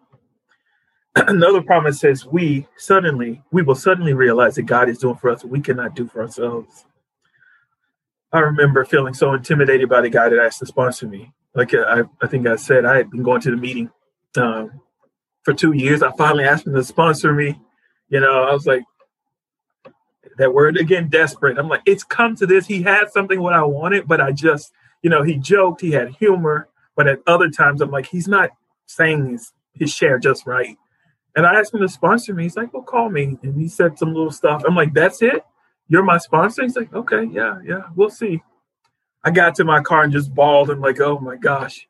Another 1.14 1.62
promise 1.62 2.00
says, 2.00 2.26
We 2.26 2.66
suddenly, 2.76 3.42
we 3.50 3.62
will 3.62 3.74
suddenly 3.74 4.14
realize 4.14 4.56
that 4.56 4.62
God 4.62 4.88
is 4.88 4.98
doing 4.98 5.16
for 5.16 5.30
us 5.30 5.44
what 5.44 5.52
we 5.52 5.60
cannot 5.60 5.94
do 5.94 6.06
for 6.08 6.22
ourselves. 6.22 6.84
I 8.32 8.38
remember 8.38 8.84
feeling 8.84 9.14
so 9.14 9.34
intimidated 9.34 9.88
by 9.88 10.00
the 10.00 10.08
guy 10.08 10.28
that 10.28 10.38
asked 10.38 10.60
to 10.60 10.66
sponsor 10.66 11.06
me. 11.06 11.32
Like 11.54 11.74
I, 11.74 12.02
I 12.22 12.26
think 12.26 12.46
I 12.46 12.56
said, 12.56 12.84
I 12.84 12.96
had 12.96 13.10
been 13.10 13.22
going 13.22 13.42
to 13.42 13.50
the 13.50 13.56
meeting 13.56 13.90
um, 14.36 14.80
for 15.42 15.52
two 15.52 15.72
years. 15.72 16.02
I 16.02 16.12
finally 16.12 16.44
asked 16.44 16.66
him 16.66 16.74
to 16.74 16.82
sponsor 16.82 17.32
me. 17.32 17.60
You 18.08 18.20
know, 18.20 18.44
I 18.44 18.52
was 18.52 18.66
like, 18.66 18.84
that 20.38 20.54
word 20.54 20.78
again, 20.78 21.08
desperate. 21.08 21.58
I'm 21.58 21.68
like, 21.68 21.82
it's 21.84 22.04
come 22.04 22.34
to 22.36 22.46
this. 22.46 22.66
He 22.66 22.82
had 22.82 23.10
something 23.10 23.40
what 23.40 23.52
I 23.52 23.62
wanted, 23.64 24.08
but 24.08 24.20
I 24.20 24.32
just, 24.32 24.72
you 25.02 25.10
know, 25.10 25.22
he 25.22 25.36
joked, 25.36 25.82
he 25.82 25.90
had 25.90 26.08
humor, 26.10 26.68
but 26.96 27.06
at 27.06 27.20
other 27.26 27.50
times 27.50 27.82
I'm 27.82 27.90
like, 27.90 28.06
he's 28.06 28.28
not 28.28 28.50
saying 28.86 29.32
his, 29.32 29.52
his 29.74 29.92
share 29.92 30.18
just 30.18 30.46
right. 30.46 30.76
And 31.36 31.46
I 31.46 31.58
asked 31.58 31.74
him 31.74 31.80
to 31.80 31.88
sponsor 31.88 32.34
me. 32.34 32.44
He's 32.44 32.56
like, 32.56 32.72
well, 32.72 32.82
call 32.82 33.10
me. 33.10 33.36
And 33.42 33.60
he 33.60 33.68
said 33.68 33.98
some 33.98 34.14
little 34.14 34.30
stuff. 34.30 34.62
I'm 34.66 34.74
like, 34.74 34.94
that's 34.94 35.20
it? 35.22 35.44
You're 35.92 36.02
my 36.02 36.16
sponsor? 36.16 36.62
He's 36.62 36.74
like, 36.74 36.90
okay, 36.94 37.24
yeah, 37.30 37.60
yeah, 37.62 37.82
we'll 37.94 38.08
see. 38.08 38.42
I 39.22 39.30
got 39.30 39.54
to 39.56 39.64
my 39.64 39.82
car 39.82 40.02
and 40.02 40.12
just 40.12 40.34
bawled. 40.34 40.70
I'm 40.70 40.80
like, 40.80 40.98
oh 41.02 41.18
my 41.18 41.36
gosh. 41.36 41.86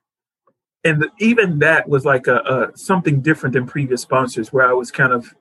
And 0.83 1.03
the, 1.03 1.11
even 1.21 1.61
that 1.61 1.88
was 1.88 2.05
like 2.05 2.27
a, 2.27 2.38
a 2.38 2.77
something 2.77 3.21
different 3.21 3.53
than 3.53 3.65
previous 3.65 4.03
sponsors, 4.03 4.53
where 4.53 4.69
I 4.69 4.73
was 4.73 4.91
kind 4.91 5.12
of 5.12 5.33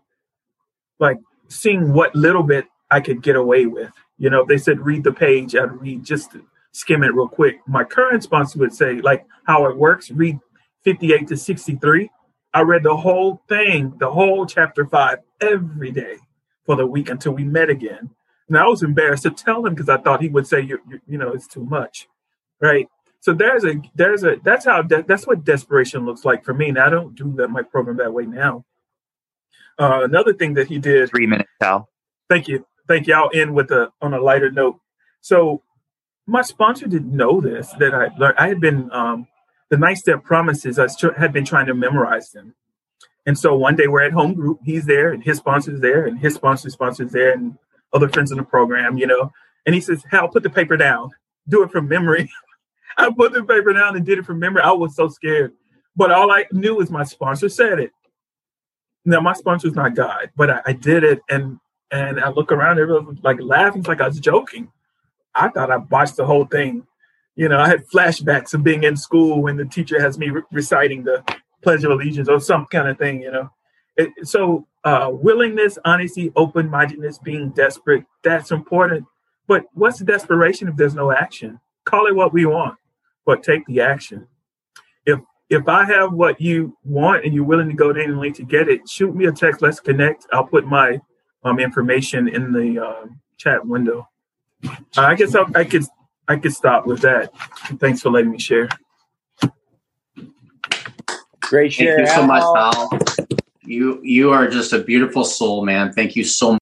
like 1.00 1.18
seeing 1.48 1.92
what 1.92 2.16
little 2.16 2.44
bit 2.44 2.66
I 2.92 3.00
could 3.00 3.24
get 3.24 3.36
away 3.36 3.66
with. 3.66 3.92
You 4.20 4.30
know, 4.30 4.42
if 4.42 4.48
they 4.48 4.60
said 4.60 4.80
read 4.80 5.04
the 5.04 5.12
page, 5.12 5.56
I'd 5.56 5.82
read 5.82 6.04
just 6.04 6.36
skim 6.72 7.02
it 7.02 7.16
real 7.16 7.28
quick. 7.28 7.62
My 7.68 7.84
current 7.84 8.22
sponsor 8.22 8.60
would 8.60 8.76
say 8.76 9.02
like 9.02 9.26
how 9.48 9.66
it 9.66 9.76
works, 9.76 10.12
read 10.12 10.38
58 10.84 11.28
to 11.30 11.36
63. 11.36 12.12
I 12.54 12.62
read 12.62 12.84
the 12.84 12.96
whole 12.96 13.42
thing, 13.50 13.96
the 13.98 14.12
whole 14.12 14.46
chapter 14.46 14.86
five 14.86 15.18
every 15.42 15.90
day 15.90 16.18
for 16.64 16.76
the 16.76 16.86
week 16.86 17.10
until 17.10 17.32
we 17.32 17.44
met 17.44 17.72
again. 17.72 18.12
And 18.52 18.58
I 18.58 18.68
was 18.68 18.84
embarrassed 18.84 19.24
to 19.24 19.32
tell 19.32 19.66
him 19.66 19.74
because 19.74 19.88
I 19.88 19.96
thought 19.96 20.20
he 20.20 20.28
would 20.28 20.46
say, 20.46 20.60
you, 20.60 20.78
you, 20.90 21.00
you 21.08 21.18
know, 21.18 21.32
it's 21.32 21.48
too 21.48 21.64
much, 21.64 22.10
right? 22.60 22.86
So 23.22 23.34
there's 23.34 23.64
a 23.64 23.76
there's 23.96 24.26
a 24.26 24.42
that's 24.44 24.66
how 24.66 24.82
de- 24.82 25.04
that's 25.04 25.26
what 25.26 25.46
desperation 25.46 26.06
looks 26.06 26.26
like 26.26 26.44
for 26.44 26.54
me. 26.54 26.68
And 26.68 26.78
I 26.78 26.90
don't 26.90 27.16
do 27.16 27.34
that 27.38 27.48
my 27.48 27.62
program 27.62 27.96
that 27.98 28.14
way 28.14 28.26
now. 28.26 28.66
Uh, 29.80 30.02
another 30.04 30.34
thing 30.34 30.56
that 30.56 30.68
he 30.68 30.80
did. 30.80 31.10
Three 31.12 31.28
minutes, 31.28 31.50
Hal. 31.62 31.88
Thank 32.30 32.50
you, 32.50 32.66
thank 32.90 33.08
you. 33.08 33.14
I'll 33.14 33.30
end 33.34 33.56
with 33.56 33.72
a 33.72 33.94
on 34.02 34.14
a 34.14 34.20
lighter 34.20 34.52
note. 34.52 34.82
So 35.22 35.64
my 36.28 36.42
sponsor 36.42 36.88
didn't 36.88 37.16
know 37.16 37.40
this 37.40 37.72
that 37.80 37.96
I 37.96 38.10
learned. 38.18 38.38
I 38.38 38.50
had 38.50 38.60
been 38.60 38.92
um, 38.92 39.28
the 39.70 39.78
nine 39.78 39.96
step 39.96 40.26
promises. 40.26 40.78
I 40.78 40.90
had 41.18 41.32
been 41.32 41.46
trying 41.46 41.68
to 41.68 41.74
memorize 41.74 42.32
them, 42.32 42.54
and 43.26 43.40
so 43.40 43.56
one 43.56 43.78
day 43.78 43.88
we're 43.88 44.02
at 44.02 44.12
home 44.12 44.34
group. 44.34 44.60
He's 44.66 44.88
there, 44.88 45.14
and 45.14 45.24
his 45.24 45.38
sponsor's 45.38 45.80
there, 45.80 46.06
and 46.06 46.20
his 46.20 46.34
sponsor 46.36 46.70
sponsor's 46.70 47.14
there, 47.14 47.32
and 47.32 47.58
other 47.94 48.10
friends 48.10 48.32
in 48.32 48.38
the 48.38 48.44
program, 48.44 48.98
you 48.98 49.08
know. 49.08 49.32
And 49.66 49.76
he 49.76 49.82
says, 49.82 50.04
Hal, 50.10 50.30
put 50.30 50.44
the 50.44 50.50
paper 50.50 50.78
down. 50.78 51.10
Do 51.48 51.64
it 51.64 51.72
from 51.72 51.88
memory. 51.88 52.30
I 52.98 53.10
put 53.16 53.34
the 53.34 53.44
paper 53.44 53.74
down 53.74 53.96
and 53.96 54.06
did 54.06 54.20
it 54.20 54.26
from 54.26 54.40
memory. 54.40 54.62
I 54.64 54.72
was 54.72 54.96
so 54.96 55.08
scared. 55.08 55.54
But 55.96 56.12
all 56.12 56.32
I 56.32 56.46
knew 56.52 56.76
was 56.76 56.90
my 56.90 57.04
sponsor 57.04 57.50
said 57.50 57.80
it. 57.80 57.92
Now 59.06 59.20
my 59.20 59.34
sponsor's 59.34 59.74
not 59.74 59.96
God, 59.96 60.30
but 60.36 60.50
I, 60.50 60.62
I 60.68 60.74
did 60.74 61.04
it 61.04 61.22
and 61.30 61.60
and 61.92 62.22
I 62.22 62.30
look 62.30 62.52
around, 62.52 62.80
everyone 62.80 63.06
was 63.06 63.18
like 63.22 63.42
laughing, 63.42 63.80
it's 63.80 63.88
like 63.88 64.00
I 64.00 64.08
was 64.08 64.20
joking. 64.20 64.72
I 65.36 65.50
thought 65.50 65.72
I 65.72 65.78
watched 65.78 66.16
the 66.16 66.26
whole 66.26 66.46
thing. 66.46 66.88
You 67.36 67.50
know, 67.50 67.60
I 67.60 67.68
had 67.68 67.88
flashbacks 67.88 68.54
of 68.54 68.64
being 68.64 68.84
in 68.84 68.96
school 68.96 69.42
when 69.42 69.58
the 69.58 69.66
teacher 69.66 70.00
has 70.00 70.18
me 70.18 70.30
re- 70.30 70.42
reciting 70.52 71.04
the 71.04 71.24
Pledge 71.62 71.84
of 71.84 71.92
Allegiance 71.92 72.30
or 72.30 72.40
some 72.40 72.66
kind 72.68 72.88
of 72.88 72.98
thing, 72.98 73.22
you 73.22 73.32
know. 73.32 73.50
It, 73.98 74.10
so 74.24 74.68
uh, 74.84 75.10
willingness, 75.12 75.78
honesty, 75.86 76.32
open 76.36 76.70
mindedness, 76.70 77.20
being 77.20 77.50
desperate, 77.52 78.06
that's 78.24 78.52
important. 78.52 79.06
But 79.48 79.66
what's 79.74 80.00
the 80.00 80.06
desperation 80.06 80.68
if 80.68 80.76
there's 80.76 80.96
no 80.96 81.12
action? 81.12 81.60
Call 81.86 82.08
it 82.08 82.16
what 82.16 82.34
we 82.34 82.46
want, 82.46 82.78
but 83.26 83.44
take 83.44 83.66
the 83.66 83.82
action. 83.82 84.28
If 85.06 85.20
if 85.50 85.68
I 85.68 85.84
have 85.86 86.14
what 86.14 86.40
you 86.40 86.78
want 86.86 87.26
and 87.26 87.34
you're 87.34 87.44
willing 87.44 87.68
to 87.68 87.76
go 87.76 87.92
down 87.92 88.18
link 88.20 88.38
to 88.38 88.44
get 88.44 88.70
it, 88.70 88.88
shoot 88.88 89.14
me 89.14 89.26
a 89.26 89.32
text. 89.32 89.62
Let's 89.62 89.80
connect. 89.80 90.26
I'll 90.32 90.46
put 90.46 90.66
my 90.66 91.02
um, 91.44 91.60
information 91.60 92.28
in 92.28 92.54
the 92.54 92.82
uh, 92.82 93.08
chat 93.38 93.66
window. 93.66 94.08
I 94.96 95.16
guess 95.16 95.36
I, 95.36 95.44
I 95.56 95.64
could 95.64 95.84
I 96.28 96.38
could 96.38 96.54
stop 96.54 96.86
with 96.86 97.02
that. 97.02 97.34
Thanks 97.80 98.02
for 98.02 98.12
letting 98.12 98.32
me 98.32 98.40
share. 98.40 98.70
Great 101.42 101.74
share. 101.74 101.98
Thank 101.98 102.08
you 102.08 102.16
so 102.16 102.26
much, 102.26 102.44
Al. 102.44 102.56
Al. 102.56 103.38
You 103.72 104.02
you 104.04 104.34
are 104.34 104.50
just 104.50 104.74
a 104.74 104.84
beautiful 104.84 105.24
soul, 105.24 105.64
man. 105.64 105.94
Thank 105.94 106.18
you 106.18 106.26
so 106.26 106.52
much. 106.52 106.60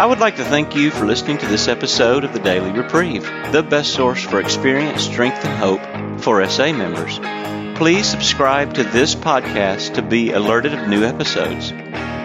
I 0.00 0.04
would 0.04 0.18
like 0.18 0.34
to 0.36 0.44
thank 0.44 0.74
you 0.74 0.90
for 0.90 1.06
listening 1.06 1.38
to 1.38 1.46
this 1.46 1.68
episode 1.68 2.24
of 2.24 2.32
the 2.32 2.40
Daily 2.40 2.72
Reprieve, 2.72 3.22
the 3.52 3.62
best 3.62 3.94
source 3.94 4.20
for 4.20 4.40
experience, 4.40 5.04
strength, 5.04 5.44
and 5.44 5.56
hope 5.60 5.80
for 6.20 6.44
SA 6.48 6.72
members. 6.72 7.20
Please 7.78 8.08
subscribe 8.08 8.74
to 8.74 8.82
this 8.82 9.14
podcast 9.14 9.94
to 9.94 10.02
be 10.02 10.32
alerted 10.32 10.74
of 10.74 10.88
new 10.88 11.04
episodes. 11.04 11.72